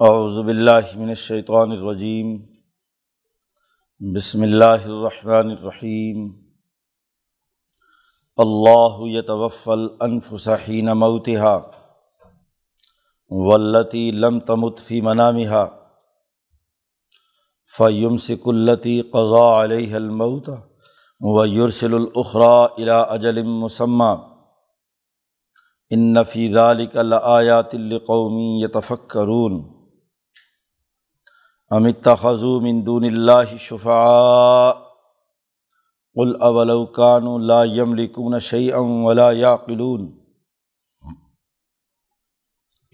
[0.00, 2.36] باللہ من الشیطان الرجیم
[4.00, 6.26] بسم اللہ الرحمن الرحیم
[8.38, 11.54] اللہ یتوفى الانفس حین موتها
[13.46, 15.64] والتی لم تمت فی منامها
[17.70, 20.50] فیمسک التی قضا علیہ الموت
[21.20, 24.10] ویرسل الاخرى الى اجل مسمى
[25.90, 29.58] ان فی ذلك لآیات لقوم یتفکرون
[31.70, 34.72] امت خضو من دون اللہ شفاء
[36.16, 36.34] قل
[37.46, 40.06] لا یملکون شیئا ولا یعقلون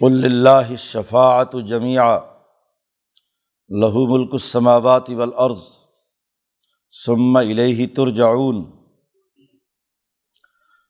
[0.00, 2.16] قل للہ الشفاعة جميعا
[3.70, 5.70] له ملک السماوات والارض
[7.04, 8.64] ثم الیہ ترجعون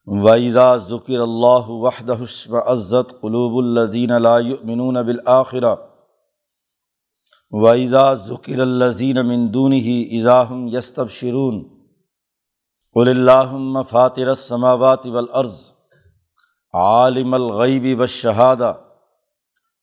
[0.06, 5.74] وَإِذَا ذُكِرَ اللّہ وحدہ اشمعزت قلوب الذین لا يؤمنون بالآخرہ
[7.52, 11.62] وائزا ذکر الزین مندون ہی اضاحم یستب شرون
[12.96, 15.60] قل اللہ فاطر السماوات والارض
[16.74, 18.72] عالم الغیب و شہادہ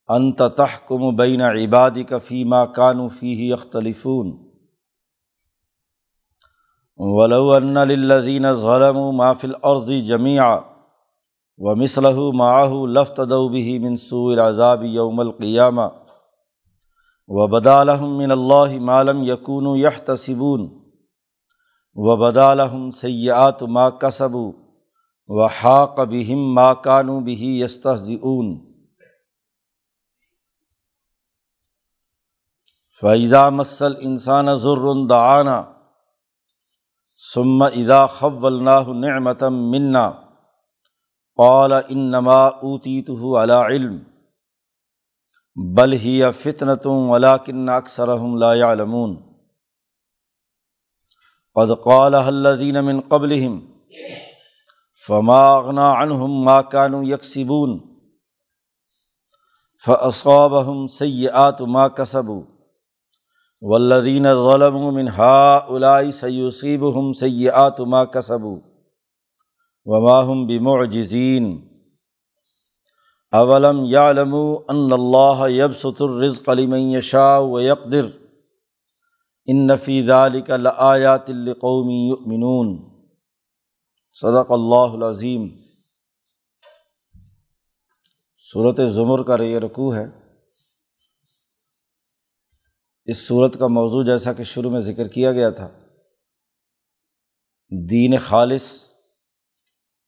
[0.09, 4.31] انت تحکم بین عبادی کا فیمہ کانو فی اختلفون
[6.99, 10.59] ولو ان للذین ظلموا ما فی الارض جميعا
[11.59, 15.87] ومثله معه لفتدوا به من سوء العذاب یوم القیامہ
[17.29, 20.69] و بدالحم من اللہ مالم یقون و یہ تصبون
[21.95, 24.35] و بدالحم سیات ما کسب
[25.27, 28.69] و حاق بہم ما کانو بہی یستون
[33.01, 35.63] فیضا مسل انسان ضرعانہ
[37.33, 40.11] ثم ادا خولناہ نعمتم منا،
[41.37, 43.97] قال انما اوتیتہ علی علم۔
[45.63, 49.15] بل ہی فتنتم ولاکن اکثر لا علمون
[51.55, 53.59] قد قال الذین من قبلہم،
[55.07, 57.79] فما اغنا عنہم ما كانوا یکسبون۔
[59.85, 62.41] فاصابہم سیئات ما کسبوا۔
[63.61, 68.59] والذین ظلموا من هؤلاء سیصیبہم سیئات ما کسبوا۔
[69.85, 71.68] وما هم بمعجزین۔
[73.31, 74.35] اولم یعلم
[74.67, 78.05] ان اللہ یبسط الرزق لمن شاء و یقدر
[79.45, 82.89] ان نفید علی لآیات القومی یؤمنون.
[84.13, 85.47] صدق اللہ العظیم.
[88.37, 90.05] صورت زمر کا یہ رقوع ہے.
[93.05, 95.69] اس صورت کا موضوع جیسا کہ شروع میں ذکر کیا گیا تھا.
[97.89, 98.63] دین خالص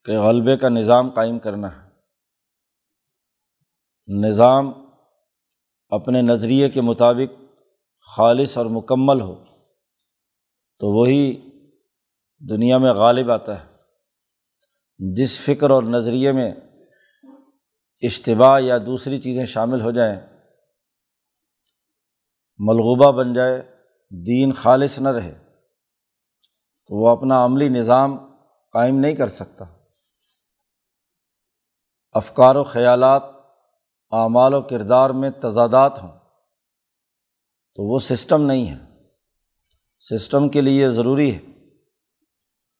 [0.05, 1.67] کے غلبے کا نظام قائم کرنا.
[1.67, 1.80] ہے
[4.19, 4.71] نظام
[5.89, 7.55] اپنے نظریے کے مطابق
[8.15, 9.43] خالص اور مکمل ہو،
[10.79, 11.49] تو وہی
[12.49, 13.67] دنیا میں غالب آتا ہے۔
[15.13, 16.53] جس فکر اور نظریے میں
[18.01, 20.19] اشتباع یا دوسری چیزیں شامل ہو جائیں،
[22.57, 23.61] ملغوبہ بن جائے،
[24.25, 25.39] دین خالص نہ رہے،
[26.87, 28.17] تو وہ اپنا عملی نظام
[28.73, 29.65] قائم نہیں کر سکتا۔
[32.11, 33.40] افکار و خیالات
[34.11, 36.11] اعمال و کردار میں تضادات ہوں۔
[37.75, 38.77] تو وہ سسٹم نہیں ہے۔
[39.99, 41.39] سسٹم کے لیے ضروری ہے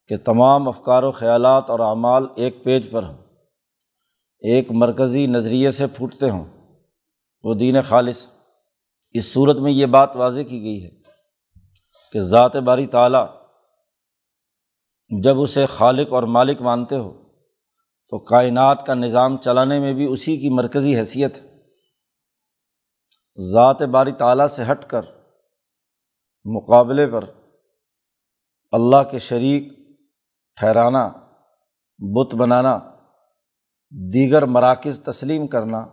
[0.08, 3.18] کہ تمام افکار و خیالات اور اعمال ایک پیج پر ہوں۔
[4.40, 6.46] ایک مرکزی نظریے سے پھوٹتے ہوں۔
[7.44, 8.28] وہ دین خالص۔
[9.14, 10.90] اس صورت میں یہ بات واضح کی گئی ہے
[12.14, 13.28] کہ ذات باری تعلیٰ
[15.24, 17.22] جب اسے خالق اور مالک مانتے ہو
[18.12, 21.62] تو کائنات کا نظام چلانے میں بھی اسی کی مرکزی حیثیت ہے۔
[23.52, 25.02] ذات باری تعلیٰ سے ہٹ کر
[26.46, 27.26] مقابلے پر
[28.72, 29.74] اللہ کے شریک
[30.56, 31.12] ٹھہرانا،
[32.00, 32.80] بت بنانا،
[34.14, 35.86] دیگر مراکز تسلیم کرنا،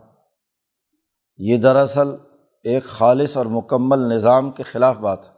[1.36, 2.08] یہ دراصل
[2.64, 5.34] ایک خالص اور مکمل نظام کے خلاف بات ہے۔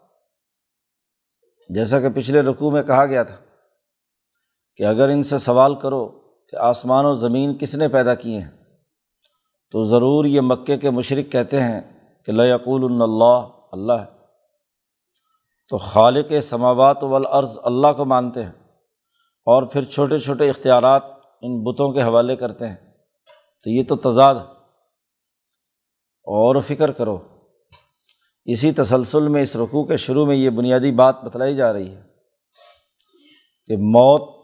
[1.74, 3.36] جیسا کہ پچھلے رقوع میں کہا گیا تھا
[4.76, 6.19] کہ اگر ان سے سوال کرو
[6.50, 8.50] کہ آسمان و زمین کس نے پیدا کیے ہیں؟
[9.70, 11.80] تو ضرور یہ مکے کے مشرق کہتے ہیں
[12.26, 14.20] کہ لقول اللہ اللہ ہے۔
[15.68, 18.52] تو خالق سماوات والارض اللہ کو مانتے ہیں
[19.46, 21.02] اور پھر چھوٹے چھوٹے اختیارات
[21.42, 22.76] ان بتوں کے حوالے کرتے ہیں۔
[23.64, 24.34] تو یہ تو تضاد
[26.24, 27.18] اور فکر کرو،
[28.44, 32.02] اسی تسلسل میں، اس رقوع کے شروع میں یہ بنیادی بات بتلائی جا رہی ہے
[33.66, 34.39] کہ موت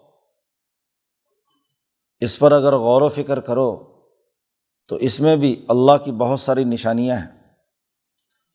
[2.21, 4.01] اس پر اگر غور و فکر کرو
[4.89, 7.37] تو اس میں بھی اللہ کی بہت ساری نشانیاں ہیں۔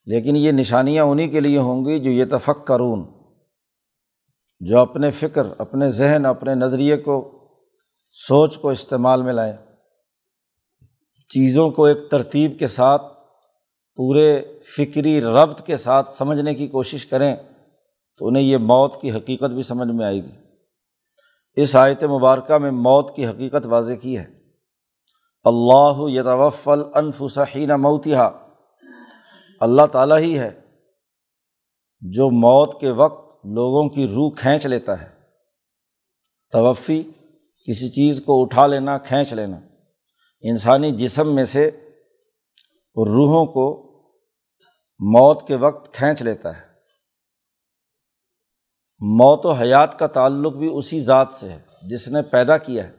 [0.05, 3.21] لیکن یہ نشانیاں انہیں کے لیے ہوں گی جو یہ تفق کرون
[4.59, 7.31] جو اپنے فکر، اپنے ذہن، اپنے نظریے کو،
[8.11, 9.57] سوچ کو استعمال میں لائیں۔
[11.29, 13.01] چیزوں کو ایک ترتیب کے ساتھ،
[13.95, 14.41] پورے
[14.77, 17.35] فکری ربط کے ساتھ سمجھنے کی کوشش کریں
[18.17, 20.40] تو انہیں یہ موت کی حقیقت بھی سمجھ میں آئے گی۔
[21.55, 24.25] اس آیت مبارکہ میں موت کی حقیقت واضح کی ہے۔
[25.43, 28.17] اللہ یتوفل انفسحین موتیہ
[29.59, 30.61] اللہ تعالیٰ ہی ہے
[32.01, 35.09] جو موت کے وقت لوگوں کی روح کھینچ لیتا ہے۔
[36.51, 37.03] توفی،
[37.67, 39.59] کسی چیز کو اٹھا لینا، کھینچ لینا۔
[40.41, 41.67] انسانی جسم میں سے
[42.95, 43.91] روحوں کو
[44.99, 46.70] موت کے وقت کھینچ لیتا ہے۔
[49.01, 51.59] موت و حیات کا تعلق بھی اسی ذات سے ہے،
[51.89, 52.91] جس نے پیدا کیا ہے۔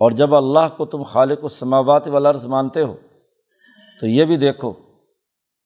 [0.00, 2.96] اور جب اللہ کو تم خالق و سماوات والارض مانتے ہو،
[4.00, 4.72] تو یہ بھی دیکھو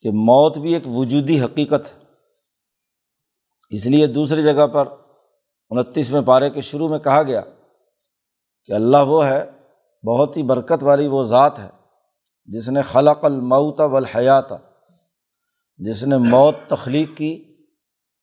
[0.01, 2.05] کہ موت بھی ایک وجودی حقیقت ہے۔
[3.71, 4.89] اس لیے دوسری جگہ پر
[5.71, 7.41] انتیسویں پارے کے شروع میں کہا گیا
[8.65, 9.51] کہ اللہ وہ ہے،
[10.07, 11.71] بہت ہی برکت والی وہ ذات ہے،
[12.45, 14.45] جس نے خلق المعت والحیات،
[15.77, 17.54] جس نے موت تخلیق کی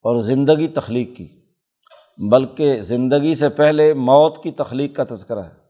[0.01, 1.41] اور زندگی تخلیق کی،
[2.31, 5.61] بلکہ زندگی سے پہلے موت کی تخلیق کا تذکرہ ہے۔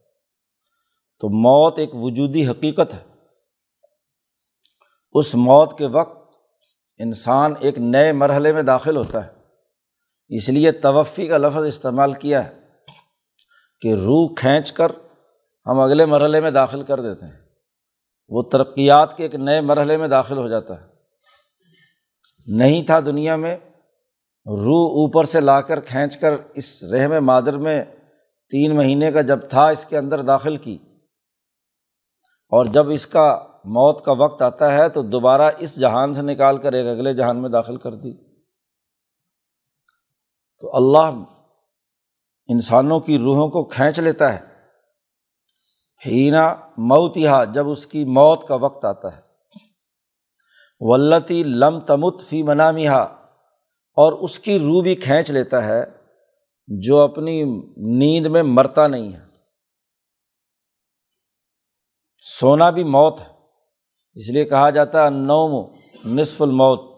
[1.19, 3.13] تو موت ایک وجودی حقیقت ہے۔
[5.12, 6.36] اس موت کے وقت
[6.98, 9.31] انسان ایک نئے مرحلے میں داخل ہوتا ہے۔
[10.30, 12.60] اس لیے توفی کا لفظ استعمال کیا ہے
[13.81, 14.92] کہ روح کھینچ کر
[15.66, 17.39] ہم اگلے مرحلے میں داخل کر دیتے ہیں۔
[18.30, 20.88] وہ ترقیات کے ایک نئے مرحلے میں داخل ہو جاتا ہے۔
[22.48, 23.57] نہیں تھا دنیا میں
[24.45, 27.85] روح اوپر سے لا کر کھینچ کر اس رحم مادر میں
[28.49, 30.77] تین مہینے کا جب تھا اس کے اندر داخل کی۔
[32.49, 36.57] اور جب اس کا موت کا وقت آتا ہے تو دوبارہ اس جہان سے نکال
[36.57, 38.13] کر ایک اگلے جہان میں داخل کر دی۔
[40.59, 41.23] تو اللہ
[42.47, 44.39] انسانوں کی روحوں کو کھینچ لیتا ہے۔
[46.05, 49.21] ہینا موتیا جب اس کی موت کا وقت آتا ہے۔
[50.79, 53.07] ولتی لم تمت فی منامیا
[53.93, 55.83] اور اس کی روح بھی کھینچ لیتا ہے
[56.67, 57.43] جو اپنی
[57.77, 59.21] نیند میں مرتا نہیں ہے۔
[62.39, 63.27] سونا بھی موت ہے۔
[64.13, 66.91] اس لیے کہا جاتا ہے نوم نصف الموت۔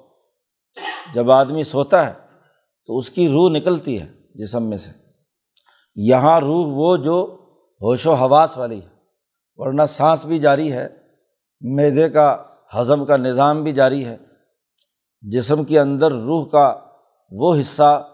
[1.13, 2.13] جب آدمی سوتا ہے
[2.85, 4.91] تو اس کی روح نکلتی ہے جسم میں سے۔
[5.95, 7.39] یہاں روح وہ جو
[7.81, 8.89] ہوش و حواس والی ہے،
[9.55, 10.89] ورنہ سانس بھی جاری ہے،
[11.61, 12.43] میدے کا،
[12.79, 14.17] ہضم کا نظام بھی جاری ہے۔
[15.21, 16.82] جسم کے اندر روح کا
[17.35, 18.09] وہ حصہ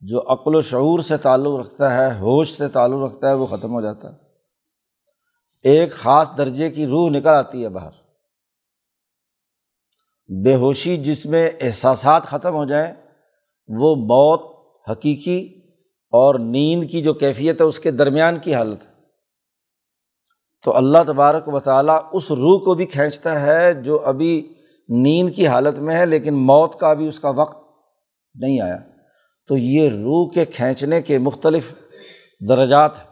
[0.00, 3.72] جو عقل و شعور سے تعلق رکھتا ہے، ہوش سے تعلق رکھتا ہے، وہ ختم
[3.72, 4.16] ہو جاتا ہے۔
[5.62, 7.90] ایک خاص درجے کی روح نکل آتی ہے باہر۔
[10.44, 12.94] بے ہوشی جس میں احساسات ختم ہو جائیں،
[13.68, 14.40] وہ بہت
[14.90, 15.60] حقیقی
[16.10, 18.92] اور نیند کی جو کیفیت ہے، اس کے درمیان کی حالت ہے۔
[20.64, 24.54] تو اللہ تبارک و تعالیٰ اس روح کو بھی کھینچتا ہے جو ابھی
[24.88, 27.69] نیند کی حالت میں ہے، لیکن موت کا بھی اس کا وقت
[28.34, 28.76] نہیں آیا۔
[29.46, 31.74] تو یہ روح کے کھینچنے کے مختلف
[32.48, 33.10] درجات ہیں۔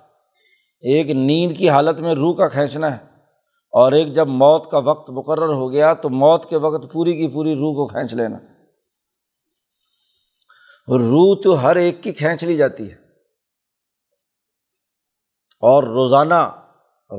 [0.81, 3.05] ایک نیند کی حالت میں روح کا کھینچنا ہے
[3.71, 7.29] اور ایک جب موت کا وقت مقرر ہو گیا تو موت کے وقت پوری کی
[7.29, 8.39] پوری روح کو کھینچ لینا۔
[10.89, 12.95] روح تو ہر ایک کی کھینچ لی جاتی ہے۔
[15.61, 16.61] اور روزانہ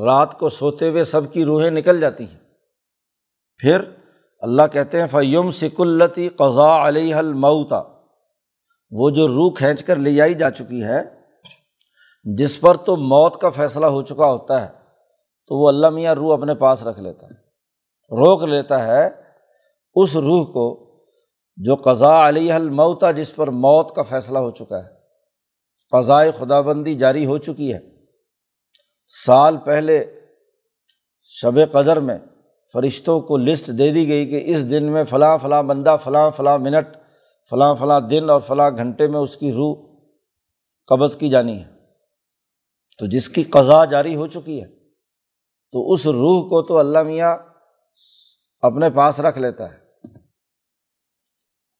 [0.05, 2.39] رات کو سوتے ہوئے سب کی روحیں نکل جاتی ہیں۔
[3.57, 3.81] پھر
[4.39, 7.81] اللہ کہتے ہیں فیم سکلتی قضا علیہ المعتا
[8.91, 11.01] وہ جو روح کھینچ کر لے جائی جا چکی ہے،
[12.23, 14.67] جس پر تو موت کا فیصلہ ہو چکا ہوتا ہے،
[15.47, 17.35] تو وہ اللہ میاں روح اپنے پاس رکھ لیتا ہے،
[18.11, 19.09] روک لیتا ہے
[19.95, 20.89] اس روح کو
[21.57, 24.89] جو قضاء علیہ المعتا جس پر موت کا فیصلہ ہو چکا ہے۔
[25.91, 27.79] قضائے خدا بندی جاری ہو چکی ہے۔
[29.25, 30.21] سال پہلے
[31.23, 32.19] شب قدر میں
[32.73, 36.57] فرشتوں کو لسٹ دے دی گئی کہ اس دن میں فلاں فلاں بندہ، فلاں فلاں
[36.57, 36.97] منٹ،
[37.49, 39.75] فلاں فلاں دن اور فلاں گھنٹے میں اس کی روح
[40.87, 41.69] قبض کی جانی ہے۔
[42.97, 44.67] تو جس کی قضا جاری ہو چکی ہے،
[45.71, 47.37] تو اس روح کو تو اللہ میاں
[48.61, 49.77] اپنے پاس رکھ لیتا ہے۔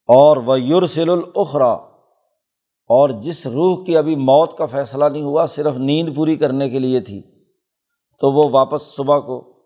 [0.07, 1.73] اور وہ یورسل الخرا
[2.87, 6.79] اور جس روح کی ابھی موت کا فیصلہ نہیں ہوا، صرف نیند پوری کرنے کے
[6.79, 7.21] لیے تھی،
[8.19, 9.58] تو وہ واپس صبح کو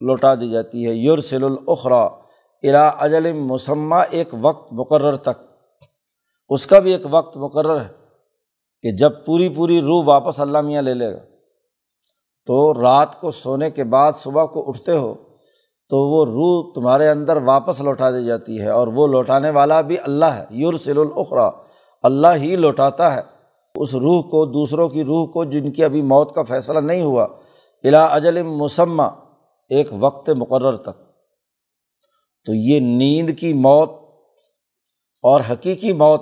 [0.00, 2.04] لوٹا دی جاتی ہے۔ یورسل الخرا
[2.62, 5.42] الا اجل مسمہ ایک وقت مقرر تک۔
[6.48, 7.88] اس کا بھی ایک وقت مقرر ہے
[8.82, 11.18] کہ جب پوری پوری روح واپس میاں لے لے گا۔
[12.46, 15.14] تو رات کو سونے کے بعد صبح کو اٹھتے ہو
[15.88, 19.96] تو وہ روح تمہارے اندر واپس لوٹا دی جاتی ہے اور وہ لوٹانے والا بھی
[19.98, 21.50] اللہ ہے۔ یورسل الاخرا،
[22.02, 23.22] اللہ ہی لوٹاتا ہے۔
[23.74, 27.26] اس روح کو، دوسروں کی روح کو جن کی ابھی موت کا فیصلہ نہیں ہوا۔
[27.84, 29.02] الا اجل مسمہ
[29.68, 31.00] ایک وقت مقرر تک۔
[32.44, 33.90] تو یہ نیند کی موت
[35.22, 36.20] اور حقیقی موت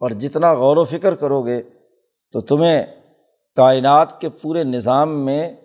[0.00, 1.62] پر جتنا غور و فکر کرو گے،
[2.32, 2.86] تو تمہیں
[3.56, 5.56] کائنات کے پورے نظام میں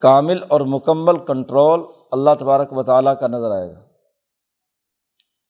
[0.00, 1.80] کامل اور مکمل کنٹرول
[2.12, 3.78] اللہ تبارک و تعالیٰ کا نظر آئے گا۔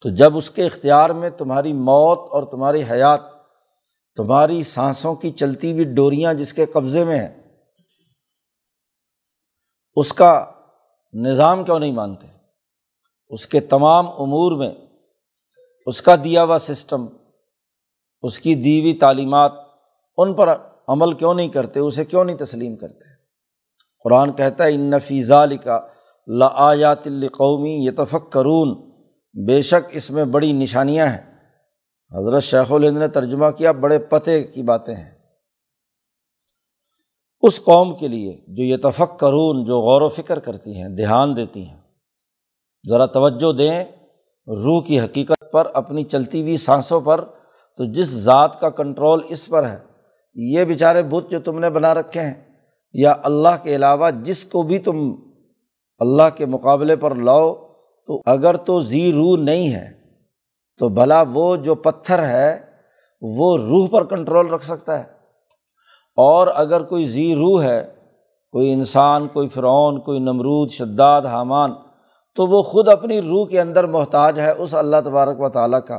[0.00, 3.20] تو جب اس کے اختیار میں تمہاری موت اور تمہاری حیات،
[4.16, 7.58] تمہاری سانسوں کی چلتی ہوئی ڈوریاں جس کے قبضے میں ہیں،
[9.94, 10.50] اس کا
[11.12, 12.26] نظام کیوں نہیں مانتے؟
[13.28, 14.70] اس کے تمام امور میں
[15.86, 17.06] اس کا دیا ہوا سسٹم،
[18.22, 19.52] اس کی دیوی تعلیمات،
[20.16, 20.48] ان پر
[20.88, 23.04] عمل کیوں نہیں کرتے؟ اسے کیوں نہیں تسلیم کرتے؟
[24.04, 25.80] قرآن کہتا ہے، ان نفیزہ لکھا
[26.26, 28.90] لآیات القومی یتفق کرون
[29.46, 31.38] بے شک اس میں بڑی نشانیاں ہیں۔
[32.18, 35.21] حضرت شیخ الہند نے ترجمہ کیا، بڑے پتے کی باتیں ہیں۔
[37.42, 41.64] اس قوم کے لیے جو یتفق کرون جو غور و فکر کرتی ہیں، دھیان دیتی
[41.68, 41.80] ہیں،
[42.88, 43.84] ذرا توجہ دیں،
[44.46, 47.24] روح کی حقیقت پر، اپنی چلتی ہوئی سانسوں پر،
[47.76, 49.78] تو جس ذات کا کنٹرول اس پر ہے،
[50.36, 52.34] یہ بیچارے بت جو تم نے بنا رکھے ہیں،
[52.94, 55.14] یا اللہ کے علاوہ جس کو بھی تم
[55.98, 57.54] اللہ کے مقابلے پر لاؤ،
[58.08, 59.86] تو اگر تو زی روح نہیں ہے،
[60.78, 62.58] تو بھلا وہ جو پتھر ہے،
[63.22, 65.21] وہ روح پر کنٹرول رکھ سکتا ہے۔
[66.16, 67.94] اور اگر کوئی زی روح ہے،
[68.52, 71.72] کوئی انسان، کوئی فرعون، کوئی نمرود، شداد، حامان،
[72.34, 75.98] تو وہ خود اپنی روح کے اندر محتاج ہے اس اللہ تبارک و تعالیٰ کا۔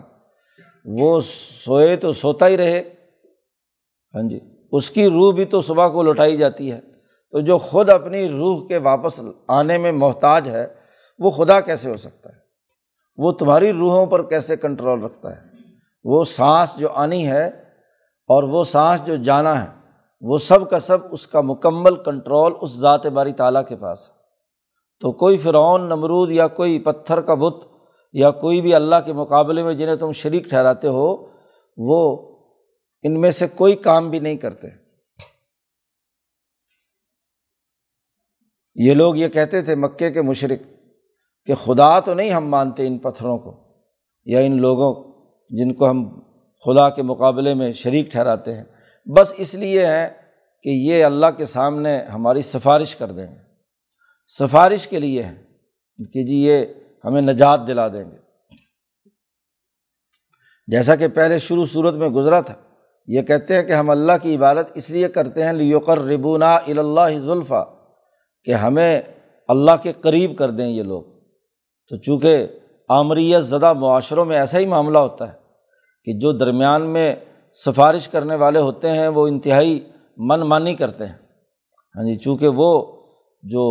[0.86, 1.22] وہ
[1.66, 2.84] سوئے تو سوتا ہی رہے۔
[4.16, 4.40] ہاں جی
[4.72, 6.80] اس کی روح بھی تو صبح کو لوٹائی جاتی ہے۔
[7.32, 10.68] تو جو خود اپنی روح کے واپس آنے میں محتاج ہے،
[11.20, 12.36] وہ خدا کیسے ہو سکتا ہے؟
[13.18, 15.42] وہ تمہاری روحوں پر کیسے کنٹرول رکھتا ہے؟
[16.04, 17.48] وہ سانس جو آنی ہے
[18.28, 19.83] اور وہ سانس جو جانا ہے
[20.24, 24.14] وہ سب کا سب اس کا مکمل کنٹرول اس ذات باری تعالیٰ کے پاس ہے۔
[25.00, 27.56] تو کوئی فرعون، نمرود یا کوئی پتھر کا بت
[28.14, 31.28] یا کوئی بھی اللہ کے مقابلے میں جنہیں تم شریک ٹھہراتے ہو،
[31.78, 32.18] وہ
[33.04, 34.68] ان میں سے کوئی کام بھی نہیں کرتے۔
[38.76, 40.60] یہ لوگ یہ کہتے تھے مکے کے مشرق
[41.46, 43.64] کہ خدا تو نہیں ہم مانتے ان پتھروں کو
[44.26, 45.14] یا ان لوگوں
[45.50, 46.20] جن کو ہم
[46.66, 48.64] خدا کے مقابلے میں شریک ٹھہراتے ہیں۔
[49.06, 50.08] بس اس لیے ہیں
[50.64, 53.38] کہ یہ اللہ کے سامنے ہماری سفارش کر دیں گے۔
[54.28, 55.44] سفارش کے لیے ہیں
[56.14, 56.66] کہ جی یہ
[57.06, 58.18] ہمیں نجات دلا دیں گے۔
[60.68, 62.54] جیسا کہ پہلے شروع صورت میں گزرا تھا،
[63.08, 67.10] یہ کہتے ہیں کہ ہم اللہ کی عبادت اس لیے کرتے ہیں لیوکر ربونا الا
[67.10, 67.66] ذلفہ
[68.44, 69.02] کہ ہمیں
[69.48, 71.04] اللہ کے قریب کر دیں یہ لوگ۔
[71.90, 72.48] تو چونکہ
[72.90, 75.38] آمریت زدہ معاشروں میں ایسا ہی معاملہ ہوتا ہے
[76.06, 77.16] کہ جو درمیان میں
[77.54, 79.80] سفارش کرنے والے ہوتے ہیں، وہ انتہائی
[80.18, 81.14] من مانی کرتے ہیں۔
[81.96, 82.92] ہاں جی چونکہ وہ
[83.44, 83.64] جو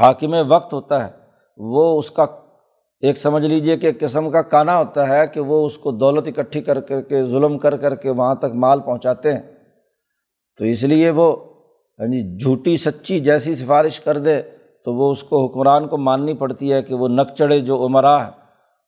[0.00, 1.10] حاکم وقت ہوتا ہے،
[1.58, 2.26] وہ اس کا
[3.00, 6.60] ایک سمجھ لیجیے کہ قسم کا کانا ہوتا ہے کہ وہ اس کو دولت اکٹھی
[6.60, 9.42] کر کر کے، ظلم کر کر کے وہاں تک مال پہنچاتے ہیں۔
[10.56, 11.36] تو اس لیے وہ
[11.98, 14.42] ہاں جی جھوٹی سچی جیسی سفارش کر دے
[14.84, 18.26] تو وہ اس کو حکمران کو ماننی پڑتی ہے کہ وہ نک چڑھے جو عمرا
[18.26, 18.30] ہے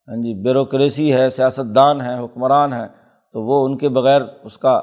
[0.07, 3.06] ہاں جی بیوروکریسی ہے سیاست دان ہے حکمران ہے
[3.37, 4.81] تو وہ ان کے بغیر اس کا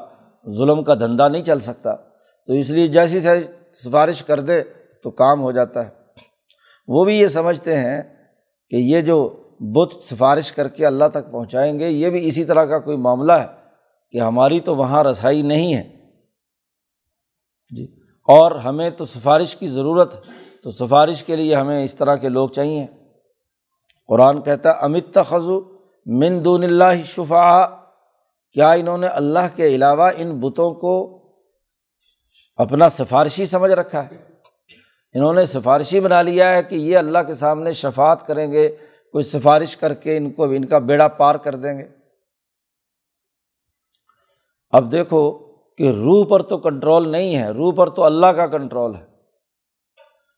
[0.49, 1.95] ظلم کا دھندا نہیں چل سکتا۔
[2.47, 3.21] تو اس لیے جیسی
[3.85, 4.63] سفارش کر دے
[5.03, 5.91] تو کام ہو جاتا ہے۔
[6.89, 8.03] وہ بھی یہ سمجھتے ہیں
[8.71, 12.65] کہ یہ جو بت سفارش کر کے اللہ تک پہنچائیں گے، یہ بھی اسی طرح
[12.65, 13.47] کا کوئی معاملہ ہے
[14.11, 15.83] کہ ہماری تو وہاں رسائی نہیں ہے۔
[17.77, 17.85] جی۔
[18.29, 20.21] اور ہمیں تو سفارش کی ضرورت ہے
[20.65, 22.87] تو سفارش کے لیے ہمیں اس طرح کے لوگ چاہیے۔
[24.09, 25.61] قرآن کہتا ہے امت خزو
[26.07, 27.84] من دون اللہ شفا
[28.55, 31.21] کیا انہوں نے اللہ کے علاوہ ان بتوں کو
[32.57, 34.17] اپنا سفارشی سمجھ رکھا ہے؟
[35.15, 38.69] انہوں نے سفارشی بنا لیا ہے کہ یہ اللہ کے سامنے شفات کریں گے،
[39.13, 41.85] کوئی سفارش کر کے ان کو، ان کا بیڑا پار کر دیں گے۔
[44.71, 45.33] اب دیکھو
[45.79, 49.05] کہ روح پر تو کنٹرول نہیں ہے، روح پر تو اللہ کا کنٹرول ہے۔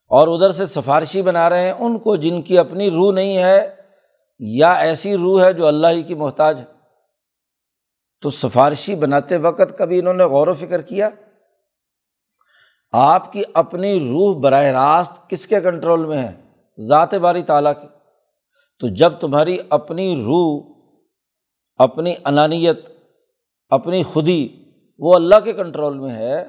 [0.08, 3.74] اور ادھر سے سفارشی بنا رہے ہیں، ان کو جن کی اپنی روح نہیں ہے،
[4.38, 6.75] یا ایسی روح ہے جو اللہ ہی کی محتاج ہے۔
[8.26, 11.08] تو سفارشی بناتے وقت کبھی انہوں نے غور و فکر کیا؟
[12.92, 16.32] آپ کی اپنی روح براہ راست کس کے کنٹرول میں ہے؟
[16.80, 17.88] ذات باری تعالیٰ کی۔
[18.78, 20.74] تو جب تمہاری اپنی روح،
[21.76, 22.88] اپنی انانیت،
[23.68, 24.48] اپنی خودی
[24.98, 26.42] وہ اللہ کے کنٹرول میں ہے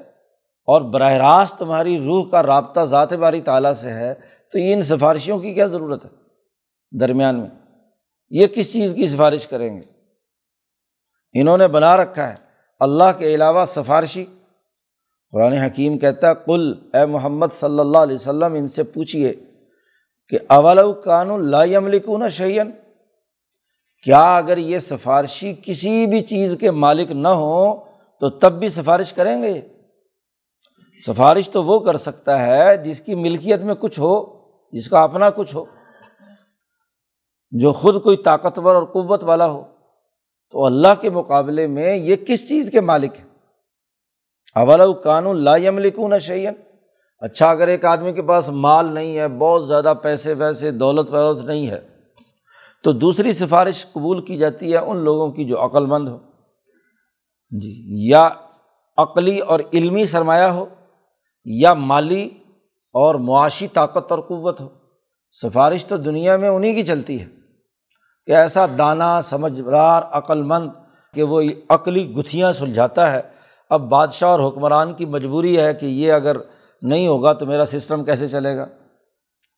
[0.66, 4.14] اور براہ راست تمہاری روح کا رابطہ ذات باری تعالیٰ سے ہے،
[4.52, 6.10] تو ان سفارشیوں کی کیا ضرورت ہے؟
[6.98, 7.50] درمیان میں
[8.30, 9.97] یہ کس چیز کی سفارش کریں گے؟
[11.40, 12.34] انہوں نے بنا رکھا ہے۔
[12.80, 14.24] اللہ کے علاوہ سفارشی۔
[15.32, 19.34] قرآن حکیم کہتا ہے کل اے محمد صلی اللہ علیہ وسلم، ان سے پوچھیے
[20.28, 22.70] کہ اول کان اللہ عملکون شعین
[24.02, 27.84] کیا اگر یہ سفارشی کسی بھی چیز کے مالک نہ ہوں
[28.20, 29.60] تو تب بھی سفارش کریں گے؟
[31.06, 34.40] سفارش تو وہ کر سکتا ہے جس کی ملکیت میں کچھ ہو،
[34.72, 35.64] جس کا اپنا کچھ ہو۔
[37.50, 39.64] جو خود کوئی طاقتور اور قوت والا ہو۔
[40.50, 43.24] تو اللہ کے مقابلے میں یہ کس چیز کے مالک ہے
[44.54, 46.52] اول قانون لا یملکون شعین
[47.18, 51.44] اچھا اگر ایک آدمی کے پاس مال نہیں ہے، بہت زیادہ پیسے ویسے، دولت ولت
[51.44, 51.88] نہیں ہے،
[52.84, 56.18] تو دوسری سفارش قبول کی جاتی ہے ان لوگوں کی جو عقل مند ہو۔
[57.60, 58.28] جی یا
[58.96, 60.66] عقلی اور علمی سرمایہ ہو،
[61.44, 62.30] یا مالی
[62.92, 64.68] اور معاشی طاقت اور قوت ہو۔
[65.42, 67.37] سفارش تو دنیا میں انہیں کی چلتی ہے۔
[68.28, 70.68] کہ ایسا دانہ سمجھدار عقل مند
[71.14, 73.20] کہ وہ عقلی گتھیاں سلجھاتا ہے۔
[73.70, 76.36] اب بادشاہ اور حکمران کی مجبوری ہے کہ یہ اگر
[76.82, 78.66] نہیں ہوگا تو میرا سسٹم کیسے چلے گا؟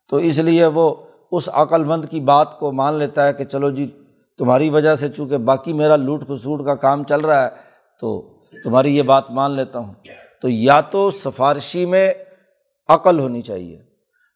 [0.09, 0.95] تو اس لیے وہ
[1.33, 3.91] اس عقل مند کی بات کو مان لیتا ہے کہ چلو جی
[4.39, 7.49] تمہاری وجہ سے چونکہ باقی میرا لوٹ کھسوٹ کا کام چل رہا ہے،
[8.01, 9.95] تو تمہاری یہ بات مان لیتا ہوں۔
[10.43, 12.13] تو یا تو سفارشی میں
[12.89, 13.79] عقل ہونی چاہیے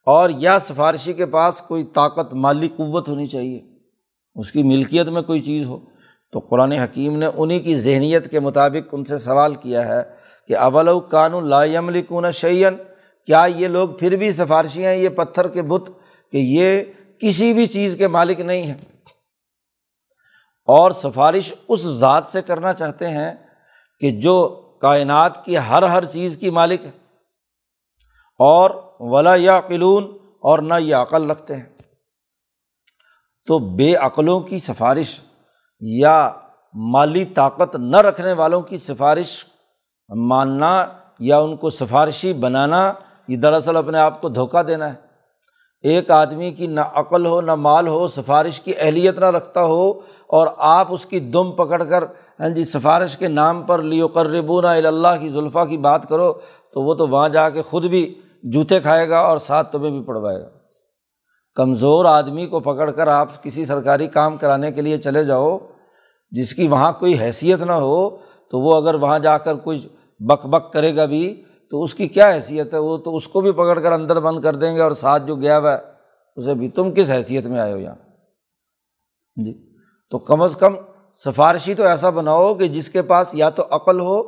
[0.07, 3.74] اور یا سفارشی کے پاس کوئی طاقت، مالی قوت ہونی چاہیے۔
[4.35, 5.79] اس کی ملکیت میں کوئی چیز ہو۔
[6.33, 10.03] تو قرآن حکیم نے انہیں کی ذہنیت کے مطابق ان سے سوال کیا ہے
[10.49, 12.77] کہ اول قانون لا شعین
[13.27, 15.91] کیا یہ لوگ پھر بھی سفارشی ہیں یہ پتھر کے بت
[16.33, 16.83] کہ یہ
[17.21, 18.75] کسی بھی چیز کے مالک نہیں ہیں؟
[20.67, 23.35] اور سفارش اس ذات سے کرنا چاہتے ہیں
[24.01, 24.49] کہ جو
[24.81, 26.91] کائنات کی ہر ہر چیز کی مالک ہے۔
[28.39, 31.74] اور ولا یا قلون اور نہ یہ عقل رکھتے ہیں۔
[33.47, 35.21] تو بے عقلوں کی سفارش
[35.81, 36.31] یا
[36.75, 39.45] مالی طاقت نہ رکھنے والوں کی سفارش
[40.09, 40.87] ماننا
[41.19, 42.93] یا ان کو سفارشی بنانا،
[43.29, 44.95] یہ دراصل اپنے آپ کو دھوکہ دینا ہے۔
[45.83, 49.93] ایک آدمی کی نہ عقل ہو، نہ مال ہو، سفارش کی اہلیت نہ رکھتا ہو
[50.27, 52.05] اور آپ اس کی دم پکڑ کر
[52.41, 56.33] ہاں جی سفارش کے نام پر لیو قربون اللہ کی ذلفہ کی بات کرو
[56.73, 60.03] تو وہ تو وہاں جا کے خود بھی جوتے کھائے گا اور ساتھ تمہیں بھی
[60.03, 60.49] پڑھوائے گا۔
[61.55, 65.59] کمزور آدمی کو پکڑ کر آپ کسی سرکاری کام کرانے کے لیے چلے جاؤ،
[66.31, 68.11] جس کی وہاں کوئی حیثیت نہ ہو،
[68.51, 69.87] تو وہ اگر وہاں جا کر کچھ
[70.23, 73.41] بک بک کرے گا بھی، تو اس کی کیا حیثیت ہے؟ وہ تو اس کو
[73.41, 75.79] بھی پکڑ کر اندر بند کر دیں گے اور ساتھ جو گیا ہوا ہے،
[76.37, 77.95] اسے بھی۔ تم کس حیثیت میں آئے ہو یہاں؟
[79.45, 79.75] جی۔
[80.11, 80.75] تو کم از کم
[81.25, 84.21] سفارشی تو ایسا بناؤ کہ جس کے پاس یا تو عقل ہو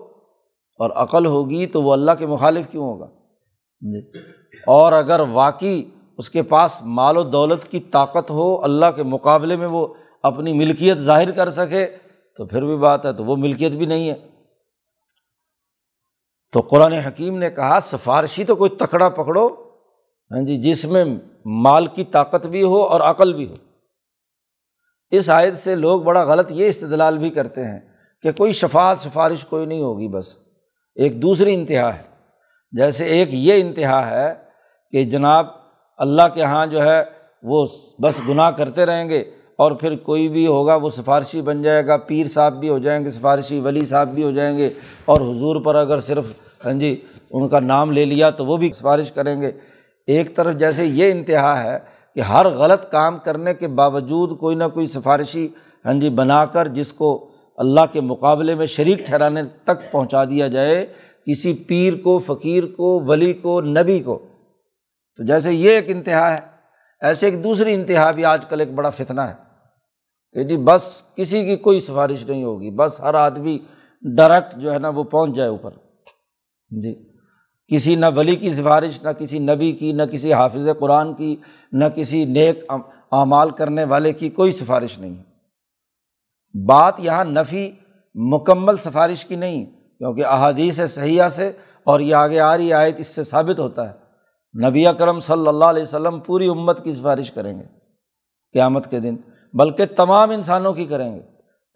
[0.78, 3.06] اور عقل ہوگی تو وہ اللہ کے مخالف کیوں ہوگا؟
[3.80, 4.18] جی۔
[4.66, 5.84] اور اگر واقعی
[6.18, 9.86] اس کے پاس مال و دولت کی طاقت ہو، اللہ کے مقابلے میں وہ
[10.22, 11.86] اپنی ملکیت ظاہر کر سکے،
[12.36, 14.14] تو پھر بھی بات ہے، تو وہ ملکیت بھی نہیں ہے۔
[16.52, 19.48] تو قرآن حکیم نے کہا، سفارشی تو کوئی تکڑا پکڑو
[20.30, 21.04] ہاں جی جس میں
[21.44, 23.54] مال کی طاقت بھی ہو اور عقل بھی ہو۔
[25.10, 27.80] اس عائد سے لوگ بڑا غلط یہ استدلال بھی کرتے ہیں
[28.22, 30.36] کہ کوئی شفات سفارش کوئی نہیں ہوگی، بس
[30.94, 32.02] ایک دوسری انتہا ہے۔
[32.72, 34.34] جیسے ایک یہ انتہا ہے
[34.90, 35.65] کہ جناب
[35.98, 37.02] اللہ کے یہاں جو ہے
[37.42, 37.66] وہ
[37.98, 39.18] بس گناہ کرتے رہیں گے
[39.56, 43.04] اور پھر کوئی بھی ہوگا وہ سفارشی بن جائے گا، پیر صاحب بھی ہو جائیں
[43.04, 44.70] گے، سفارشی ولی صاحب بھی ہو جائیں گے
[45.04, 46.24] اور حضور پر اگر صرف
[46.64, 49.52] ہاں جی ان کا نام لے لیا تو وہ بھی سفارش کریں گے۔
[50.06, 51.78] ایک طرف جیسے یہ انتہا ہے
[52.14, 55.48] کہ ہر غلط کام کرنے کے باوجود کوئی نہ کوئی سفارشی
[55.84, 60.48] ہاں جی بنا کر جس کو اللہ کے مقابلے میں شریک ٹھہرانے تک پہنچا دیا
[60.48, 60.86] جائے،
[61.26, 64.18] کسی پیر کو، فقیر کو، ولی کو، نبی کو۔
[65.18, 66.38] تو جیسے یہ ایک انتہا ہے،
[67.00, 69.34] ایسے ایک دوسری انتہا بھی آج کل ایک بڑا فتنہ ہے
[70.32, 73.58] کہ جی بس کسی کی کوئی سفارش نہیں ہوگی، بس ہر آدمی
[74.02, 75.70] ڈائریکٹ جو ہے نا وہ پہنچ جائے اوپر۔
[76.70, 76.94] جی
[77.70, 81.36] کسی نہ ولی کی سفارش، نہ کسی نبی کی، نہ کسی حافظ قرآن کی،
[81.72, 82.64] نہ کسی نیک
[83.12, 85.14] اعمال کرنے والے کی کوئی سفارش نہیں۔
[86.66, 87.70] بات یہاں نفی
[88.14, 89.64] مکمل سفارش کی نہیں،
[89.98, 91.52] کیونکہ احادیث صحیحہ سے
[91.84, 94.05] اور یہ آگے آ رہی آیت اس سے ثابت ہوتا ہے۔
[94.64, 97.64] نبی اکرم صلی اللہ علیہ وسلم پوری امت کی سفارش کریں گے
[98.52, 99.16] قیامت کے دن،
[99.54, 101.20] بلکہ تمام انسانوں کی کریں گے۔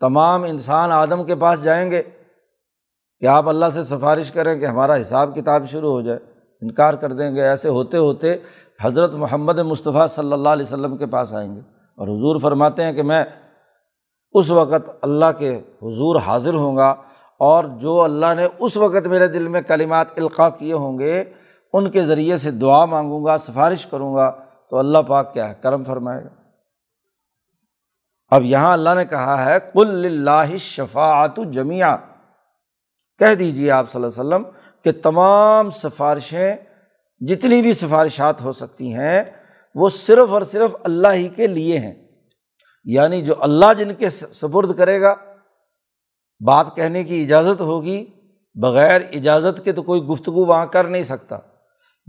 [0.00, 2.02] تمام انسان آدم کے پاس جائیں گے
[3.20, 6.18] کہ آپ اللہ سے سفارش کریں کہ ہمارا حساب کتاب شروع ہو جائے۔
[6.62, 8.36] انکار کر دیں گے۔ ایسے ہوتے ہوتے
[8.80, 11.60] حضرت محمد مصطفیٰ صلی اللہ علیہ وسلم کے پاس آئیں گے
[11.96, 13.24] اور حضور فرماتے ہیں کہ میں
[14.32, 16.90] اس وقت اللہ کے حضور حاضر ہوں گا
[17.38, 21.24] اور جو اللہ نے اس وقت میرے دل میں کلمات القاع کیے ہوں گے
[21.72, 25.54] ان کے ذریعے سے دعا مانگوں گا، سفارش کروں گا، تو اللہ پاک کیا ہے؟
[25.62, 26.28] کرم فرمائے گا۔
[28.30, 31.96] اب یہاں اللہ نے کہا ہے کل اللہ شفاعت جمیا
[33.18, 36.56] کہہ دیجیے آپ صلی اللہ علیہ وسلم کہ تمام سفارشیں
[37.20, 39.22] جتنی بھی سفارشات ہو سکتی ہیں،
[39.74, 41.94] وہ صرف اور صرف اللہ ہی کے لیے ہیں۔
[42.84, 45.14] یعنی جو اللہ جن کے سپرد کرے گا،
[46.44, 48.06] بات کہنے کی اجازت ہوگی،
[48.54, 51.38] بغیر اجازت کے تو کوئی گفتگو وہاں کر نہیں سکتا۔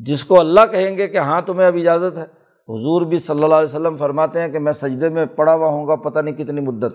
[0.06, 2.24] جس کو اللہ کہیں گے کہ ہاں تمہیں اب اجازت ہے۔
[2.68, 5.88] حضور بھی صلی اللہ علیہ وسلم فرماتے ہیں کہ میں سجدے میں پڑا ہوا ہوں
[5.88, 6.94] گا، پتہ نہیں کتنی مدت۔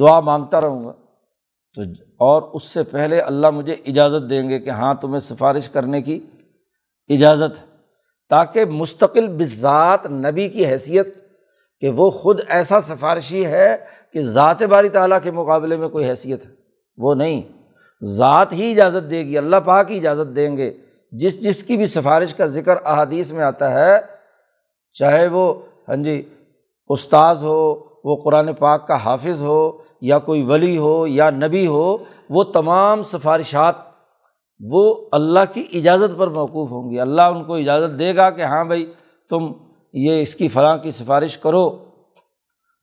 [0.00, 0.92] دعا مانگتا رہوں گا۔
[1.74, 1.82] تو
[2.18, 6.20] اور اس سے پہلے اللہ مجھے اجازت دیں گے کہ ہاں تمہیں سفارش کرنے کی
[7.08, 7.64] اجازت ہے۔
[8.30, 11.16] تاکہ مستقل بذات نبی کی حیثیت
[11.80, 13.76] کہ وہ خود ایسا سفارشی ہے
[14.12, 16.50] کہ ذات باری تعالیٰ کے مقابلے میں کوئی حیثیت ہے۔
[16.96, 17.42] وہ نہیں۔
[18.02, 20.72] ذات ہی اجازت دے گی، اللہ پاک ہی اجازت دیں گے۔
[21.12, 23.98] جس جس کی بھی سفارش کا ذکر احادیث میں آتا ہے،
[24.92, 25.54] چاہے وہ
[25.88, 26.34] ہاں جی
[26.88, 31.96] استاذ ہو، وہ قرآن پاک کا حافظ ہو، یا کوئی ولی ہو، یا نبی ہو،
[32.30, 33.74] وہ تمام سفارشات
[34.60, 38.42] وہ اللہ کی اجازت پر موقوف ہوں گی۔ اللہ ان کو اجازت دے گا کہ
[38.42, 38.92] ہاں بھائی،
[39.30, 39.52] تم
[39.92, 41.70] یہ اس کی فلاں کی سفارش کرو۔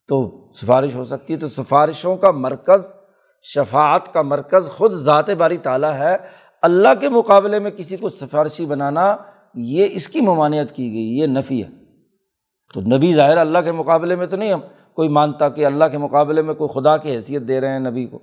[0.08, 2.96] تو سفارش ہو سکتی ہے۔ تو سفارشوں کا مرکز،
[3.44, 6.18] شفاعت کا مرکز خود ذات باری تعالیٰ ہے۔
[6.62, 9.17] اللہ کے مقابلے میں کسی کو سفارشی بنانا
[9.56, 11.69] یہ اس کی ممانعت کی گئی، یہ نفی ہے۔
[12.74, 14.60] تو نبی ظاہر اللہ کے مقابلے میں تو نہیں، ہم
[14.93, 18.06] کوئی مانتا کہ اللہ کے مقابلے میں کوئی خدا کی حیثیت دے رہے ہیں نبی
[18.06, 18.19] کو،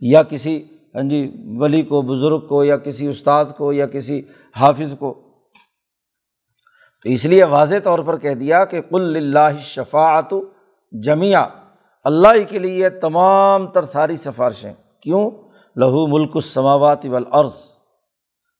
[0.00, 4.22] یا کسی ہاں جی ولی کو، بزرگ کو، یا کسی استاذ کو، یا کسی
[4.56, 5.14] حافظ کو۔
[7.02, 10.34] تو اس لیے واضح طور پر کہہ دیا کہ کل اللہ شفاعت
[10.92, 11.46] جمیا
[12.04, 14.72] اللہ ہی کے لیے تمام تر ساری سفارشیں۔
[15.02, 15.30] کیوں؟
[15.76, 17.52] لہو ملک السماوات والارض۔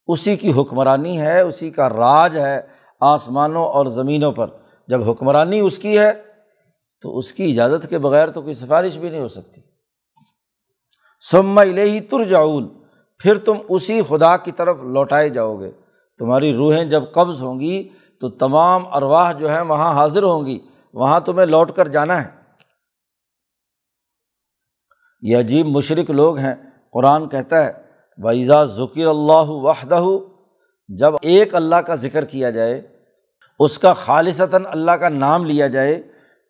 [0.07, 2.61] اسی کی حکمرانی ہے، اسی کا راج ہے
[3.01, 4.47] آسمانوں اور زمینوں پر۔
[4.89, 6.13] جب حکمرانی اس کی ہے،
[7.01, 9.61] تو اس کی اجازت کے بغیر تو کوئی سفارش بھی نہیں ہو سکتی۔
[11.31, 12.69] سما الہی ترجاؤن
[13.19, 15.71] پھر تم اسی خدا کی طرف لوٹائے جاؤ گے۔
[16.19, 17.89] تمہاری روحیں جب قبض ہوں گی،
[18.21, 20.59] تو تمام ارواہ جو ہیں وہاں حاضر ہوں گی۔
[20.93, 22.31] وہاں تمہیں لوٹ کر جانا ہے۔
[25.21, 27.73] یہ عجیب مشرق لوگ ہیں۔ قرآن کہتا ہے
[28.19, 30.03] ویزا ذکر اللہ وحدہ
[30.89, 32.83] جب ایک اللہ کا ذکر کیا جائے،
[33.59, 36.03] اس کا خالصتاً اللہ کا نام لیا جائے،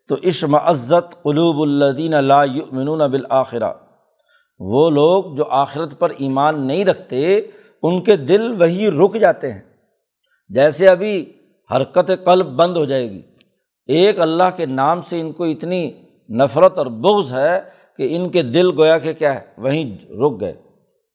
[0.07, 3.73] تو عشم عزت قلوب الدین اللہ منون بالآخرہ۔
[4.59, 7.41] وہ لوگ جو آخرت پر ایمان نہیں رکھتے،
[7.83, 9.61] ان کے دل وہی رک جاتے ہیں۔
[10.49, 11.33] جیسے ابھی
[11.71, 13.21] حرکت قلب بند ہو جائے گی۔
[13.87, 15.91] ایک اللہ کے نام سے ان کو اتنی
[16.29, 20.53] نفرت اور بغض ہے کہ ان کے دل گویا کہ کیا ہے، وہیں رک گئے۔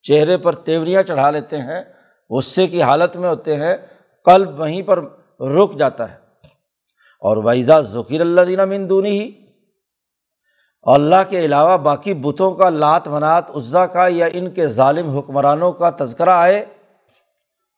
[0.03, 1.83] چہرے پر تیوریاں چڑھا لیتے ہیں،
[2.31, 3.77] غصے کی حالت میں ہوتے ہیں،
[4.25, 5.01] قلب وہیں پر
[5.41, 6.17] رک جاتا ہے۔
[7.21, 9.31] اور ویزا ذکیر اللہ دینا مندونی ہی
[10.83, 15.73] اللہ کے علاوہ باقی بتوں کا لات منات، عزا کا یا ان کے ظالم حکمرانوں
[15.73, 16.65] کا تذکرہ آئے،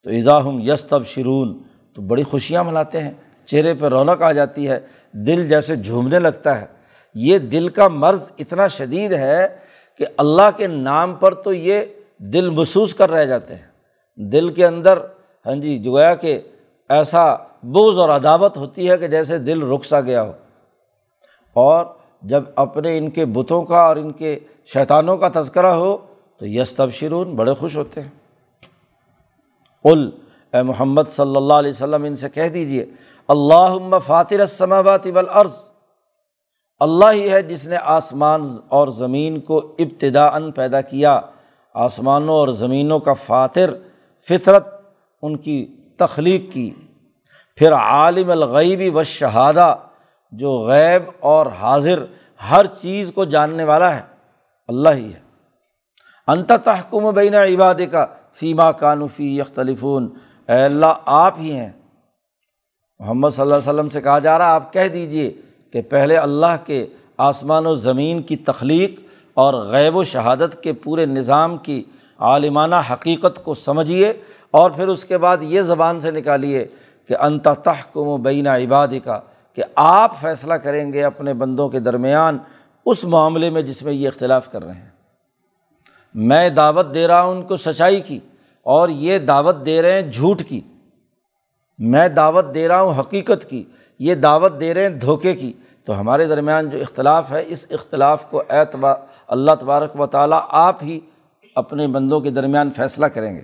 [0.02, 1.62] تو ایزا ہم یس تب شرون
[1.94, 3.12] تو بڑی خوشیاں مناتے ہیں۔
[3.46, 4.80] چہرے پہ رونق آ جاتی ہے،
[5.12, 6.66] دل جیسے جھومنے لگتا ہے۔
[7.14, 9.56] یہ دل کا مرض اتنا شدید ہے
[9.98, 11.80] کہ اللہ کے نام پر تو یہ
[12.18, 13.72] دل محسوس کر رہ جاتے ہیں۔
[14.16, 14.98] دل کے اندر
[15.46, 16.40] ہاں جی جو کہ
[16.88, 20.32] ایسا بوجھ اور عداوت ہوتی ہے کہ جیسے دل رک سا گیا ہو۔
[21.52, 21.84] اور
[22.22, 24.38] جب اپنے ان کے بتوں کا اور ان کے
[24.72, 25.96] شیطانوں کا تذکرہ ہو
[26.38, 28.08] تو یس تبشرون بڑے خوش ہوتے ہیں۔
[29.82, 30.10] قل،
[30.52, 32.86] اے محمد صلی اللہ علیہ وسلم، ان سے کہہ دیجیے
[33.28, 35.54] اللہ فاطر السماوات والارض
[36.82, 41.20] اللہ ہی ہے جس نے آسمان اور زمین کو ابتدا ان پیدا کیا۔
[41.74, 43.74] آسمانوں اور زمینوں کا فاتر
[44.28, 44.80] فطرت
[45.22, 46.70] ان کی تخلیق کی۔
[47.56, 49.76] پھر عالم الغیبی و شہادہ
[50.32, 52.04] جو غیب اور حاضر
[52.50, 54.02] ہر چیز کو جاننے والا ہے۔
[54.68, 55.20] اللہ ہی ہے۔
[56.26, 60.08] انت تحکم بین عباد کا فیما کانفی اختلفون
[60.48, 61.72] اے اللہ، آپ ہی ہیں۔
[62.98, 65.34] محمد صلی اللہ علیہ وسلم سے کہا جا رہا آپ کہہ دیجیے
[65.72, 66.86] کہ پہلے اللہ کے
[67.18, 69.00] آسمان و زمین کی تخلیق
[69.34, 71.82] اور غیب و شہادت کے پورے نظام کی
[72.18, 74.12] عالمانہ حقیقت کو سمجھیے
[74.50, 76.66] اور پھر اس کے بعد یہ زبان سے نکالیے
[77.08, 79.20] کہ انتا تحکم و بین عباد کا
[79.52, 82.38] کہ آپ فیصلہ کریں گے اپنے بندوں کے درمیان
[82.86, 84.88] اس معاملے میں جس میں یہ اختلاف کر رہے ہیں۔
[86.14, 88.18] میں دعوت دے رہا ہوں ان کو سچائی کی
[88.62, 90.60] اور یہ دعوت دے رہے ہیں جھوٹ کی۔
[91.78, 93.64] میں دعوت دے رہا ہوں حقیقت کی،
[93.98, 95.52] یہ دعوت دے رہے ہیں دھوکے کی۔
[95.84, 100.82] تو ہمارے درمیان جو اختلاف ہے، اس اختلاف کو اعتبار اللہ تبارک و تعالیٰ آپ
[100.82, 101.00] ہی
[101.56, 103.42] اپنے بندوں کے درمیان فیصلہ کریں گے۔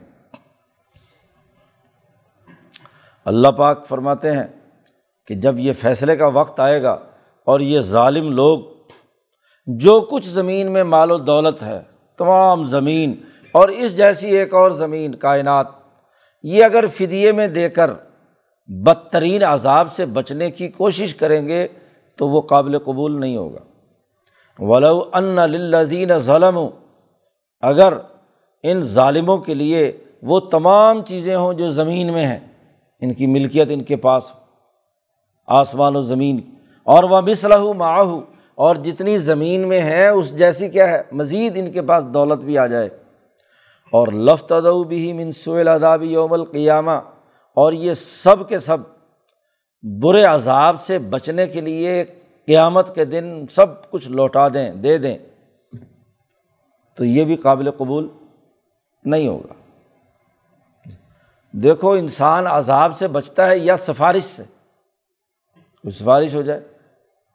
[3.27, 4.47] اللہ پاک فرماتے ہیں
[5.27, 6.97] کہ جب یہ فیصلے کا وقت آئے گا
[7.47, 8.61] اور یہ ظالم لوگ
[9.67, 11.81] جو کچھ زمین میں مال و دولت ہے،
[12.19, 13.15] تمام زمین
[13.55, 15.67] اور اس جیسی ایک اور زمین، کائنات،
[16.43, 17.91] یہ اگر فدیے میں دے کر
[18.69, 21.67] بدترین عذاب سے بچنے کی کوشش کریں گے
[22.19, 23.61] تو وہ قابل قبول نہیں ہوگا۔
[24.59, 26.59] ولو ان للذین ظلم
[27.63, 27.95] اگر
[28.63, 32.39] ان ظالموں کے لیے وہ تمام چیزیں ہوں جو زمین میں ہیں،
[33.01, 34.33] ان کی ملکیت ان کے پاس
[35.49, 36.41] آسمان و زمین
[36.87, 38.21] اور وہ مسلح معاہو
[38.59, 42.59] اور جتنی زمین میں ہے، اس جیسی کیا ہے، مزید ان کے پاس دولت بھی
[42.59, 42.89] آ جائے۔
[43.93, 46.99] اور لفت ادو بھی منصول ادابی یوم القیامہ،
[47.57, 48.79] اور یہ سب کے سب
[49.83, 52.05] برے عذاب سے بچنے کے لیے
[52.47, 55.19] قیامت کے دن سب کچھ لوٹا دیں، دے دیں۔
[56.97, 58.09] تو یہ بھی قابل قبول
[59.05, 59.55] نہیں ہوگا۔
[61.53, 64.43] دیکھو، انسان عذاب سے بچتا ہے یا سفارش سے؟
[65.83, 66.61] کوئی سفارش ہو جائے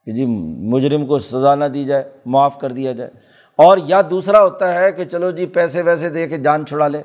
[0.06, 0.26] کہ جی
[0.70, 3.12] مجرم کو سزا نہ دی جائے، معاف کر دیا جائے۔
[3.56, 7.04] اور یا دوسرا ہوتا ہے کہ چلو جی پیسے ویسے دے کے جان چھڑا لے۔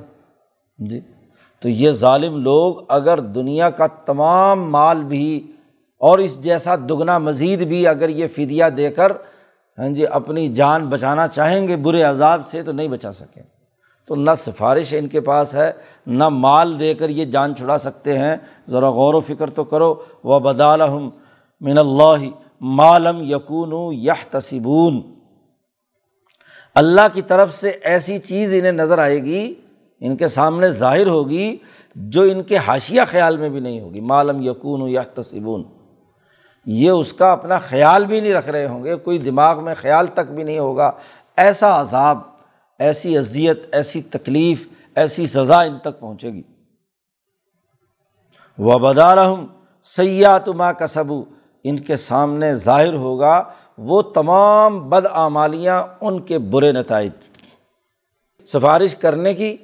[0.78, 1.00] جی۔
[1.60, 5.52] تو یہ ظالم لوگ اگر دنیا کا تمام مال بھی
[5.98, 9.12] اور اس جیسا دگنا مزید بھی اگر یہ فدیہ دے کر
[9.78, 13.42] ہاں جی اپنی جان بچانا چاہیں گے برے عذاب سے تو نہیں بچا سکیں۔
[14.06, 15.72] تو نہ سفارش ان کے پاس ہے،
[16.06, 18.36] نہ مال دے کر یہ جان چھڑا سکتے ہیں۔
[18.70, 19.94] ذرا غور و فکر تو کرو۔
[20.24, 21.10] و بدالحم
[21.60, 22.24] من اللہ
[22.60, 25.02] مالم یقون یہ تصبون
[26.74, 29.54] اللہ کی طرف سے ایسی چیز انہیں نظر آئے گی
[30.00, 31.56] ان کے سامنے ظاہر ہوگی
[31.94, 35.64] جو ان کے حاشیہ خیال میں بھی نہیں ہوگی۔ مالم یقون یا تصبون
[36.66, 40.06] یہ اس کا اپنا خیال بھی نہیں رکھ رہے ہوں گے، کوئی دماغ میں خیال
[40.06, 40.90] تک بھی نہیں ہوگا۔
[41.36, 42.18] ایسا عذاب،
[42.78, 46.42] ایسی اذیت، ایسی تکلیف، ایسی سزا ان تک پہنچے گی۔
[48.58, 49.46] و بدارحم
[49.84, 51.24] سیاحت ماں کا سبو
[51.64, 53.44] ان کے سامنے ظاہر ہوگا
[53.78, 57.12] وہ تمام بدعمالیاں ان کے برے نتائج۔
[58.46, 59.56] سفارش کرنے کی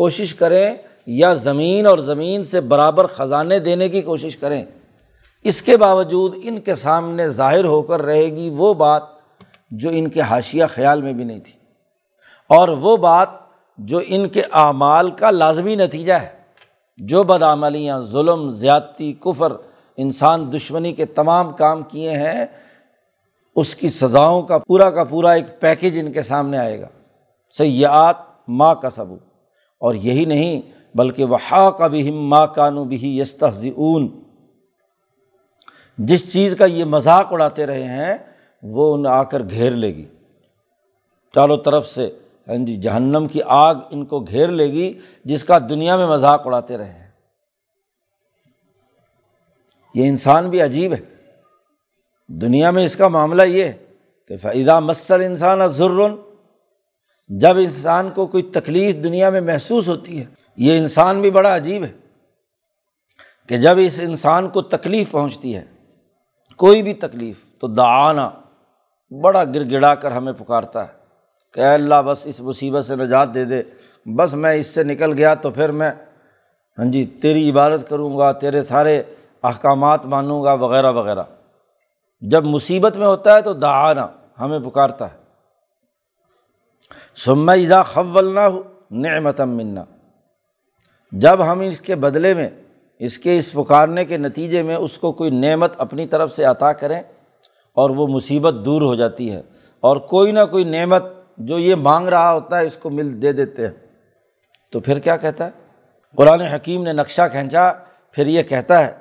[0.00, 0.74] کوشش کریں
[1.06, 4.64] یا زمین اور زمین سے برابر خزانے دینے کی کوشش کریں۔
[5.42, 9.02] اس کے باوجود ان کے سامنے ظاہر ہو کر رہے گی وہ بات
[9.70, 11.52] جو ان کے حاشیہ خیال میں بھی نہیں تھی۔
[12.48, 13.28] اور وہ بات
[13.78, 16.28] جو ان کے اعمال کا لازمی نتیجہ ہے۔
[16.96, 19.52] جو بدعملیاں، ظلم، زیادتی، کفر،
[19.96, 22.46] انسان دشمنی کے تمام کام کیے ہیں،
[23.56, 26.88] اس کی سزاؤں کا پورا کا پورا ایک پیکیج ان کے سامنے آئے گا۔
[27.58, 28.16] سیاحت
[28.48, 29.16] ماں کا سبو
[29.80, 30.62] اور یہی نہیں
[30.94, 34.22] بلکہ وہ کا بھی ماں کانو بھی یستحض اون
[35.98, 38.18] جس چیز کا یہ مذاق اڑاتے رہے ہیں،
[38.62, 40.06] وہ ان آ کر گھیر لے گی۔
[41.34, 45.58] چاروں طرف سے ہاں جی جہنم کی آگ ان کو گھیر لے گی، جس کا
[45.58, 47.10] دنیا میں مذاق اڑاتے رہے ہیں۔
[49.94, 51.00] یہ انسان بھی عجیب ہے۔
[52.26, 53.72] دنیا میں اس کا معاملہ یہ ہے
[54.28, 56.10] کہ فائدہ مسل انسان ضرور
[57.38, 60.24] جب انسان کو کوئی تکلیف دنیا میں محسوس ہوتی ہے،
[60.56, 61.92] یہ انسان بھی بڑا عجیب ہے
[63.46, 65.64] کہ جب اس انسان کو تکلیف پہنچتی ہے،
[66.56, 68.30] کوئی بھی تکلیف، تو دعانا
[69.22, 70.92] بڑا گر گڑا کر ہمیں پکارتا ہے
[71.54, 73.62] کہ اللہ بس اس مصیبت سے نجات دے دے۔
[74.06, 75.90] بس میں اس سے نکل گیا تو پھر میں
[76.78, 79.02] ہاں جی تیری عبادت کروں گا، تیرے سارے
[79.42, 81.22] احکامات مانوں گا، وغیرہ وغیرہ۔
[82.20, 84.06] جب مصیبت میں ہوتا ہے تو دعانا
[84.40, 85.19] ہمیں پکارتا ہے۔
[87.16, 89.84] سما ایزا خول نہ ہو نعمتم منا۔
[91.12, 92.48] جب ہم اس کے بدلے میں،
[93.00, 96.72] اس کے اس پکارنے کے نتیجے میں اس کو کوئی نعمت اپنی طرف سے عطا
[96.72, 97.00] کریں،
[97.76, 99.40] اور وہ مصیبت دور ہو جاتی ہے،
[99.82, 101.04] اور کوئی نہ کوئی نعمت
[101.38, 103.74] جو یہ مانگ رہا ہوتا ہے، اس کو مل دے دیتے ہیں۔
[104.72, 105.50] تو پھر کیا کہتا ہے؟
[106.18, 107.70] قرآن حکیم نے نقشہ کھینچا،
[108.14, 108.92] پھر یہ کہتا ہے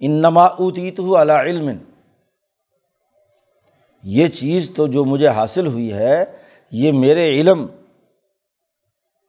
[0.00, 1.70] ان نما اوتیت ہو علا علم۔
[4.04, 6.24] یہ چیز تو جو مجھے حاصل ہوئی ہے
[6.72, 7.66] یہ میرے علم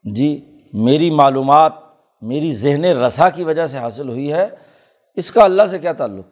[0.06, 0.30] جی
[0.74, 1.74] میری معلومات،
[2.22, 4.48] میری ذہن رسا کی وجہ سے حاصل ہوئی ہے،
[5.18, 6.26] اس کا اللہ سے کیا تعلق؟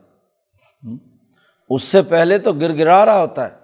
[1.70, 3.56] اس سے پہلے تو گر گرا رہا ہوتا ہے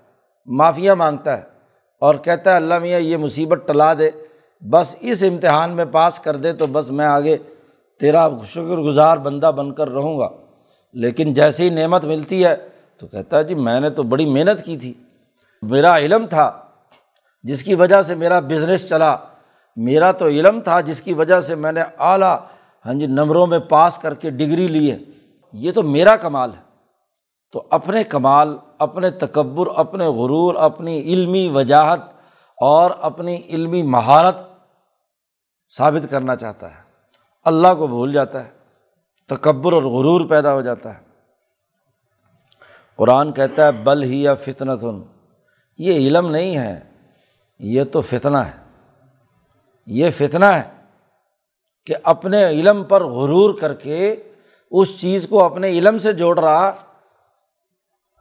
[0.48, 1.44] معافیا مانگتا ہے
[2.00, 4.10] اور کہتا ہے، اللہ میاں، یہ مصیبت ٹلا دے،
[4.62, 7.38] بس اس امتحان میں پاس کر دے تو بس میں آگے
[8.02, 10.30] تیرا شکر گزار بندہ بن کر رہوں گا۔
[10.96, 12.56] لیکن جیسے ہی نعمت ملتی ہے
[12.98, 14.94] تو کہتا ہے جی میں نے تو بڑی محنت کی تھی،
[15.62, 16.52] میرا علم تھا
[17.44, 19.16] جس کی وجہ سے میرا بزنس چلا۔
[19.76, 22.38] میرا تو علم تھا، جس کی وجہ سے میں نے اعلیٰ
[22.86, 24.98] ہاں جی نمبروں میں پاس کر کے ڈگری لی ہے۔
[25.54, 26.64] یہ تو میرا کمال ہے۔
[27.52, 32.00] تو اپنے کمال، اپنے تکبر، اپنے غرور، اپنی علمی وجاہت
[32.58, 34.36] اور اپنی علمی مہارت
[35.78, 36.82] ثابت کرنا چاہتا ہے۔
[37.46, 38.52] اللہ کو بھول جاتا ہے۔
[39.30, 41.00] تکبر اور غرور پیدا ہو جاتا ہے۔
[42.96, 45.02] قرآن کہتا ہے، بل ہی یا فتنتن۔
[45.78, 46.93] یہ علم نہیں ہے۔
[47.64, 48.64] یہ تو فتنہ ہے۔
[49.86, 50.64] یہ فتنہ ہے
[51.86, 54.16] کہ اپنے علم پر غرور کر کے
[54.72, 56.72] اس چیز کو اپنے علم سے جوڑ رہا۔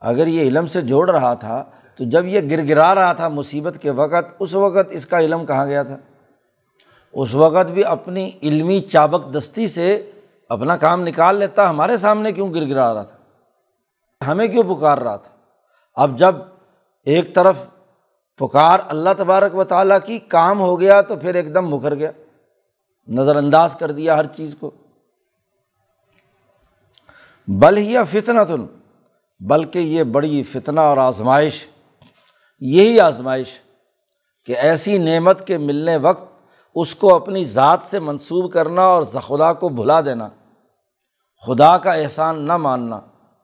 [0.00, 1.64] اگر یہ علم سے جوڑ رہا تھا
[1.96, 5.46] تو جب یہ گر گرا رہا تھا مصیبت کے وقت، اس وقت اس کا علم
[5.46, 5.96] کہاں گیا تھا؟
[7.12, 10.11] اس وقت بھی اپنی علمی چابک دستی سے
[10.48, 13.16] اپنا کام نکال لیتا، ہمارے سامنے کیوں گر گرا رہا تھا؟
[14.26, 15.35] ہمیں کیوں پکار رہا تھا؟
[15.94, 16.35] اب جب
[17.05, 17.57] ایک طرف
[18.42, 22.11] پکار اللہ تبارک و تعالیٰ کی کام ہو گیا تو پھر ایک دم مکھر گیا
[23.09, 24.70] نظر انداز کر دیا ہر چیز کو
[27.48, 28.64] بل ہی فتنا تن
[29.40, 31.64] بلکہ یہ بڑی فتنہ اور آزمائش،
[32.62, 33.59] یہی آزمائش
[34.48, 36.24] کہ ایسی نعمت کے ملنے وقت
[36.76, 40.28] اس کو اپنی ذات سے منسوب کرنا اور خدا کو بھلا دینا،
[41.44, 43.00] خدا کا احسان نہ ماننا،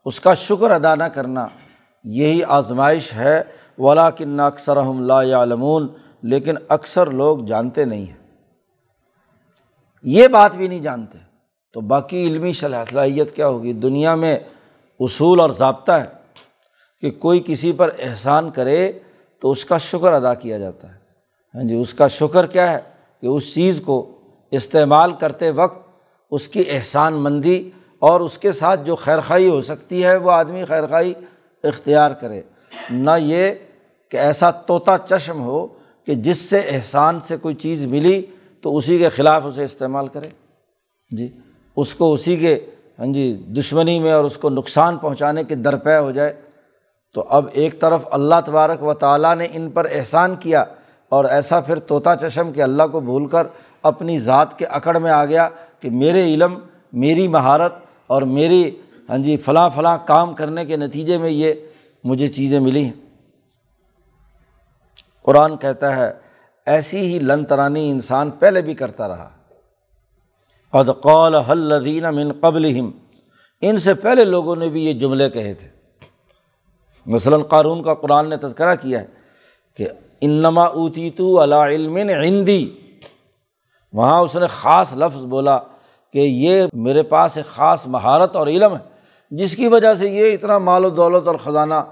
[0.06, 1.46] اس کا شکر ادا نہ کرنا،
[2.04, 3.42] یہی آزمائش ہے
[3.78, 5.88] ولا کن اکثر لا علمون
[6.22, 8.36] لیکن اکثر لوگ جانتے نہیں ہیں۔
[10.02, 11.18] یہ بات بھی نہیں جانتے۔
[11.74, 14.38] تو باقی علمی صلاحیت کیا ہوگی؟ دنیا میں
[15.00, 16.06] اصول اور ضابطہ ہے
[17.00, 18.92] کہ کوئی کسی پر احسان کرے
[19.40, 20.98] تو اس کا شکر ادا کیا جاتا ہے۔
[21.54, 22.78] ہاں جی اس کا شکر کیا ہے
[23.20, 24.10] کہ اس چیز کو
[24.50, 25.78] استعمال کرتے وقت
[26.30, 30.30] اس کی احسان مندی اور اس کے ساتھ جو خیر خائی ہو سکتی ہے، وہ
[30.30, 31.14] آدمی خیر خائی
[31.62, 32.42] اختیار کرے۔
[32.90, 33.52] نہ یہ
[34.08, 35.66] کہ ایسا طوطا چشم ہو
[36.06, 38.22] کہ جس سے احسان سے کوئی چیز ملی
[38.62, 40.28] تو اسی کے خلاف اسے استعمال کرے۔
[41.16, 41.28] جی
[41.76, 42.66] اس کو اسی کے
[42.98, 46.32] ہاں جی دشمنی میں اور اس کو نقصان پہنچانے کے درپے ہو جائے۔
[47.14, 50.64] تو اب ایک طرف اللہ تبارک و تعالیٰ نے ان پر احسان کیا
[51.08, 53.46] اور ایسا پھر طوطا چشم کہ اللہ کو بھول کر
[53.82, 55.48] اپنی ذات کے اکڑ میں آ گیا
[55.80, 56.58] کہ میرے علم،
[56.92, 57.74] میری مہارت
[58.06, 58.70] اور میری
[59.08, 61.54] ہاں جی فلاں فلاں کام کرنے کے نتیجے میں یہ
[62.04, 63.07] مجھے چیزیں ملی ہیں۔
[65.28, 66.12] قرآن کہتا ہے،
[66.66, 69.30] ایسی ہی لن ترانی انسان پہلے بھی کرتا رہا۔
[70.72, 72.80] قد قول حلدین من قبل
[73.60, 75.68] ان سے پہلے لوگوں نے بھی یہ جملے کہے تھے۔
[77.06, 79.06] مثلاً قارون کا قرآن نے تذکرہ کیا ہے
[79.76, 79.88] کہ
[80.20, 82.70] انما اوتی تو علم ہندی
[83.92, 85.58] وہاں اس نے خاص لفظ بولا
[86.12, 88.80] کہ یہ میرے پاس ایک خاص مہارت اور علم ہے،
[89.30, 91.84] جس کی وجہ سے یہ اتنا مال و دولت اور خزانہ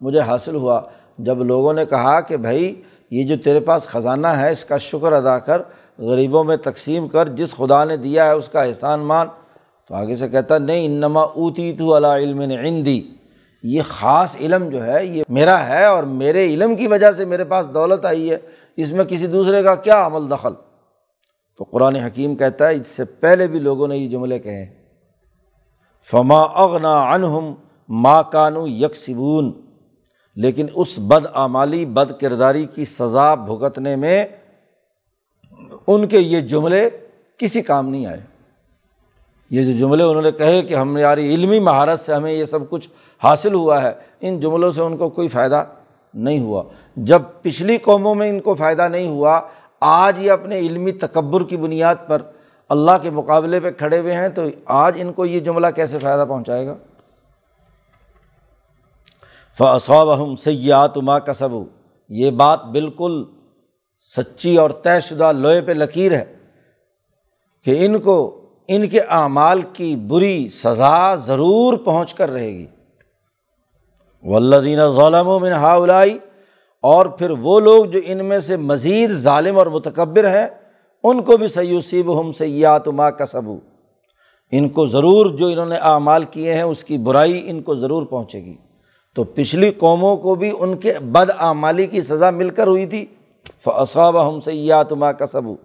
[0.00, 0.80] مجھے حاصل ہوا۔
[1.18, 5.12] جب لوگوں نے کہا کہ بھائی، یہ جو تیرے پاس خزانہ ہے، اس کا شکر
[5.12, 5.62] ادا کر،
[5.98, 9.26] غریبوں میں تقسیم کر، جس خدا نے دیا ہے، اس کا احسان مان۔
[9.88, 13.08] تو آگے سے کہتا، نہیں، انما اوتی تو علا علم عندی۔
[13.62, 17.44] یہ خاص علم جو ہے، یہ میرا ہے اور میرے علم کی وجہ سے میرے
[17.44, 18.38] پاس دولت آئی ہے۔
[18.76, 20.52] اس میں کسی دوسرے کا کیا عمل دخل؟
[21.58, 24.66] تو قرآن حکیم کہتا ہے، اس سے پہلے بھی لوگوں نے یہ جملے کہے
[26.10, 27.54] فما اغنا انہم
[27.88, 29.63] ماں کانو یکسبون۔
[30.36, 34.26] لیکن اس بد آمالی بد کرداری کی سزا بھگتنے میں
[35.86, 36.90] ان کے یہ جملے
[37.38, 38.20] کسی کام نہیں آئے۔
[39.50, 42.70] یہ جو جملے انہوں نے کہے کہ ہم یاری علمی مہارت سے ہمیں یہ سب
[42.70, 42.88] کچھ
[43.24, 45.64] حاصل ہوا ہے، ان جملوں سے ان کو کوئی فائدہ
[46.14, 46.62] نہیں ہوا۔
[46.96, 49.40] جب پچھلی قوموں میں ان کو فائدہ نہیں ہوا،
[49.80, 52.22] آج یہ اپنے علمی تکبر کی بنیاد پر
[52.68, 56.24] اللہ کے مقابلے پہ کھڑے ہوئے ہیں، تو آج ان کو یہ جملہ کیسے فائدہ
[56.28, 56.74] پہنچائے گا؟
[59.58, 61.48] فصوب سیات ما کسب
[62.08, 63.24] یہ بات بالکل
[64.16, 66.24] سچی اور طے شدہ لوہے پہ لکیر ہے
[67.64, 72.66] کہ ان کو، ان کے اعمال کی بری سزا ضرور پہنچ کر رہے گی۔
[74.22, 76.18] ولدین ظلم و منہا الائی
[76.80, 80.46] اور پھر وہ لوگ جو ان میں سے مزید ظالم اور متکبر ہیں،
[81.04, 83.58] ان کو بھی سیوسیب ہم سیات ما کسبو
[84.50, 88.02] ان کو ضرور جو انہوں نے اعمال کیے ہیں، اس کی برائی ان کو ضرور
[88.02, 88.56] پہنچے گی۔
[89.14, 93.06] تو پچھلی قوموں کو بھی ان کے بد اعمالی کی سزا مل کر ہوئی تھی۔
[93.64, 95.56] فصاب ہم سیات ما کسبو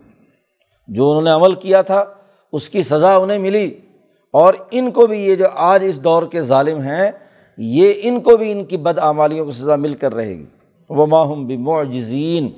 [0.87, 2.05] جو انہوں نے عمل کیا تھا،
[2.51, 3.75] اس کی سزا انہیں ملی۔
[4.31, 7.11] اور ان کو بھی یہ جو آج اس دور کے ظالم ہیں،
[7.57, 10.45] یہ ان کو بھی ان کی بد اعمالیوں کی سزا مل کر رہے گی۔
[10.89, 12.49] وہ ماہم بھی معجزین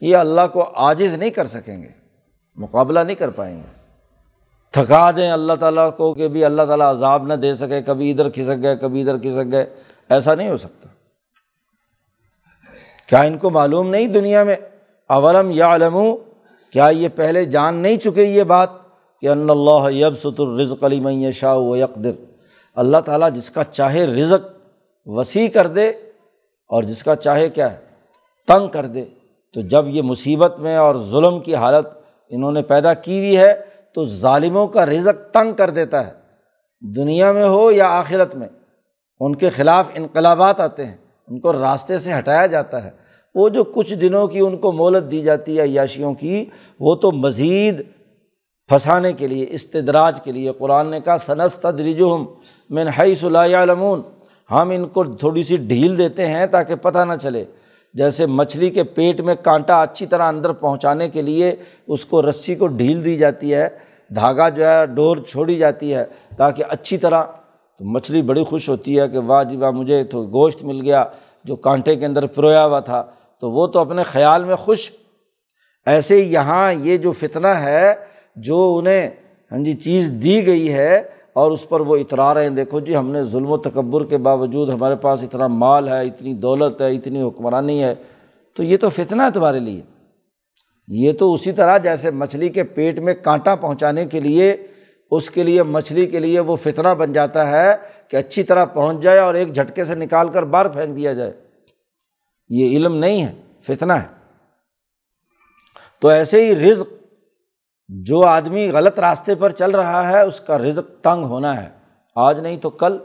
[0.00, 1.88] یہ اللہ کو عاجز نہیں کر سکیں گے،
[2.56, 3.80] مقابلہ نہیں کر پائیں گے۔
[4.70, 8.28] تھکا دیں اللہ تعالیٰ کو کہ بھی اللہ تعالیٰ عذاب نہ دے سکے، کبھی ادھر
[8.28, 9.66] کھسک گئے، کبھی ادھر کھسک گئے۔
[10.10, 10.88] ایسا نہیں ہو سکتا۔
[13.06, 14.56] کیا ان کو معلوم نہیں دنیا میں؟
[15.08, 15.98] اولم یا علم
[16.72, 18.68] کیا یہ پہلے جان نہیں چکے یہ بات
[19.20, 22.10] کہ ان اللہ یب الرزق علی شاہ و یکدر
[22.74, 24.46] اللہ تعالیٰ جس کا چاہے رزق
[25.06, 25.88] وسیع کر دے
[26.68, 27.78] اور جس کا چاہے کیا ہے،
[28.48, 29.04] تنگ کر دے۔
[29.54, 31.86] تو جب یہ مصیبت میں اور ظلم کی حالت
[32.28, 33.54] انہوں نے پیدا کی ہوئی ہے،
[33.94, 36.12] تو ظالموں کا رزق تنگ کر دیتا ہے۔
[36.80, 38.48] دنیا میں ہو یا آخرت میں؟
[39.20, 40.96] ان کے خلاف انقلابات آتے ہیں،
[41.28, 42.90] ان کو راستے سے ہٹایا جاتا ہے۔
[43.34, 46.44] وہ جو کچھ دنوں کی ان کو مولت دی جاتی ہے عیاشیوں کی،
[46.80, 47.82] وہ تو مزید
[48.68, 52.24] پھنسانے کے لیے، استدراج کے لیے۔ قرآن نے کہا سنس تدریجم
[52.70, 54.02] من حی صلی علمون
[54.50, 57.44] ہم ان کو تھوڑی سی ڈھیل دیتے ہیں تاکہ پتہ نہ چلے۔
[57.94, 61.56] جیسے مچھلی کے پیٹ میں کانٹا اچھی طرح اندر پہنچانے کے لیے
[61.86, 63.68] اس کو رسی کو ڈھیل دی جاتی ہے،
[64.14, 66.04] دھاگا جو ہے، ڈور چھوڑی جاتی ہے
[66.36, 67.24] تاکہ اچھی طرح
[67.80, 71.04] تو مچھلی بڑی خوش ہوتی ہے کہ واہ جی واہ، مجھے تو گوشت مل گیا
[71.44, 73.04] جو کانٹے کے اندر پرویا ہوا تھا۔
[73.40, 74.92] تو وہ تو اپنے خیال میں خوش۔
[75.86, 77.94] ایسے ہی یہاں یہ جو فتنہ ہے،
[78.36, 79.10] جو انہیں
[79.52, 81.02] ہاں جی چیز دی گئی ہے
[81.32, 84.16] اور اس پر وہ اترا رہے ہیں۔ دیکھو جی ہم نے ظلم و تکبر کے
[84.16, 87.94] باوجود ہمارے پاس اتنا مال ہے، اتنی دولت ہے، اتنی حکمرانی ہے۔
[88.56, 89.80] تو یہ تو فتنہ ہے تمہارے لیے۔
[90.88, 94.56] یہ تو اسی طرح جیسے مچھلی کے پیٹ میں کانٹا پہنچانے کے لیے
[95.10, 97.74] اس کے لیے، مچھلی کے لیے وہ فتنہ بن جاتا ہے
[98.08, 101.32] کہ اچھی طرح پہنچ جائے اور ایک جھٹکے سے نکال کر باہر پھینک دیا جائے۔
[102.48, 103.34] یہ علم نہیں ہے،
[103.66, 104.06] فتنہ ہے۔
[106.00, 106.92] تو ایسے ہی رزق،
[107.88, 111.68] جو آدمی غلط راستے پر چل رہا ہے، اس کا رزق تنگ ہونا ہے۔
[112.16, 112.98] آج نہیں تو کل،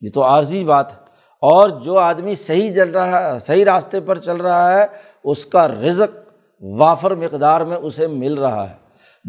[0.00, 0.96] یہ تو عارضی بات ہے۔
[1.40, 4.86] اور جو آدمی صحیح چل رہا ہے، صحیح راستے پر چل رہا ہے،
[5.24, 6.28] اس کا رزق
[6.60, 8.74] وافر مقدار میں اسے مل رہا ہے۔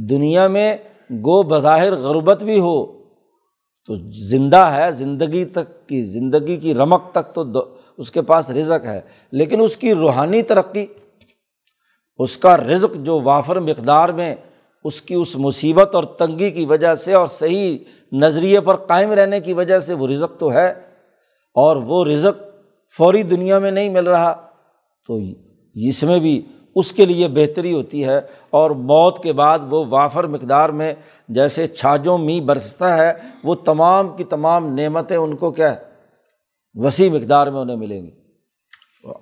[0.10, 0.78] دنیا میں
[1.10, 2.86] گو بظاہر غربت بھی ہو،
[3.90, 3.96] تو
[4.30, 7.44] زندہ ہے، زندگی تک کی، زندگی کی رمک تک تو
[7.98, 9.00] اس کے پاس رزق ہے،
[9.34, 10.86] لیکن اس کی روحانی ترقی،
[12.20, 14.34] اس کا رزق جو وافر مقدار میں،
[14.86, 17.78] اس کی اس مصیبت اور تنگی کی وجہ سے اور صحیح
[18.12, 20.68] نظریے پر قائم رہنے کی وجہ سے وہ رزق تو ہے،
[21.56, 22.44] اور وہ رزق
[22.96, 24.34] فوری دنیا میں نہیں مل رہا،
[25.10, 25.20] تو
[25.76, 26.42] اس میں بھی
[26.76, 30.94] اس کے لیے بہتری ہوتی ہے اور موت کے بعد وہ وافر مقدار میں
[31.30, 33.14] جیسے چھاجوں می برستا ہے،
[33.44, 35.78] وہ تمام کی تمام نعمتیں ان کو کیا ہے؟
[36.74, 38.12] وسیع مقدار میں انہیں ملیں گی۔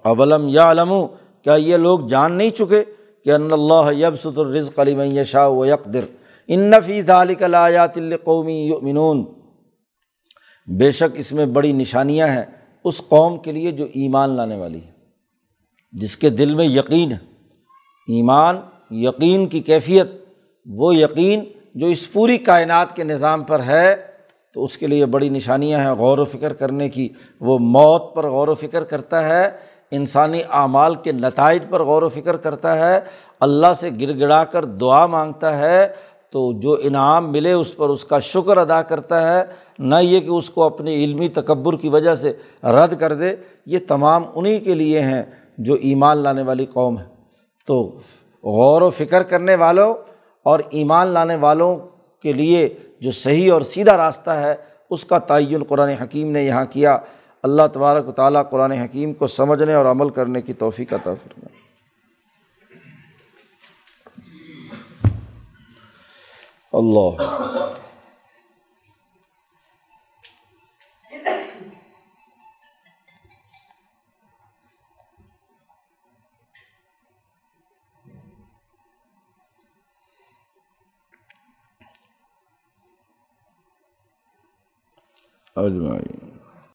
[0.04, 0.94] اولم یا علم
[1.44, 2.84] کیا یہ لوگ جان نہیں چکے
[3.26, 6.06] کہ ان اللہ یب ست الرزق علی شاہ و یکدر
[6.48, 9.26] انفی ذالک الایات القومی یؤمنون۔
[10.78, 12.44] بے شک اس میں بڑی نشانیاں ہیں
[12.84, 14.92] اس قوم کے لیے جو ایمان لانے والی ہے
[15.92, 17.33] جس کے دل میں یقین ہے۔
[18.08, 18.58] ایمان،
[18.92, 20.08] یقین کی کیفیت،
[20.66, 21.44] وہ یقین
[21.76, 23.96] جو اس پوری کائنات کے نظام پر ہے،
[24.54, 28.30] تو اس کے لیے بڑی نشانیاں ہیں غور و فکر کرنے کی۔ وہ موت پر
[28.30, 29.50] غور و فکر کرتا ہے،
[29.92, 33.00] انسانی اعمال کے نتائج پر غور و فکر کرتا ہے،
[33.40, 35.88] اللہ سے گر گڑا کر دعا مانگتا ہے،
[36.32, 39.44] تو جو انعام ملے اس پر اس کا شکر ادا کرتا ہے۔
[39.80, 42.34] نہ یہ کہ اس کو اپنی علمی تکبر کی وجہ سے
[42.64, 43.36] رد کر دے،
[43.66, 45.24] یہ تمام انہیں کے لیے ہیں
[45.58, 47.13] جو ایمان لانے والی قوم ہے۔
[47.66, 48.00] تو
[48.44, 49.94] غور و فکر کرنے والوں
[50.44, 51.78] اور ایمان لانے والوں
[52.22, 54.56] کے لیے جو صحیح اور سیدھا راستہ ہے،
[54.90, 56.98] اس کا تعین قرآن حکیم نے یہاں کیا۔
[57.44, 61.64] اللہ تبارک و تعالیٰ قرآن حکیم کو سمجھنے اور عمل کرنے کی توفیق عطا فرمائے۔
[66.74, 67.24] اللہ
[85.58, 86.33] اجمعین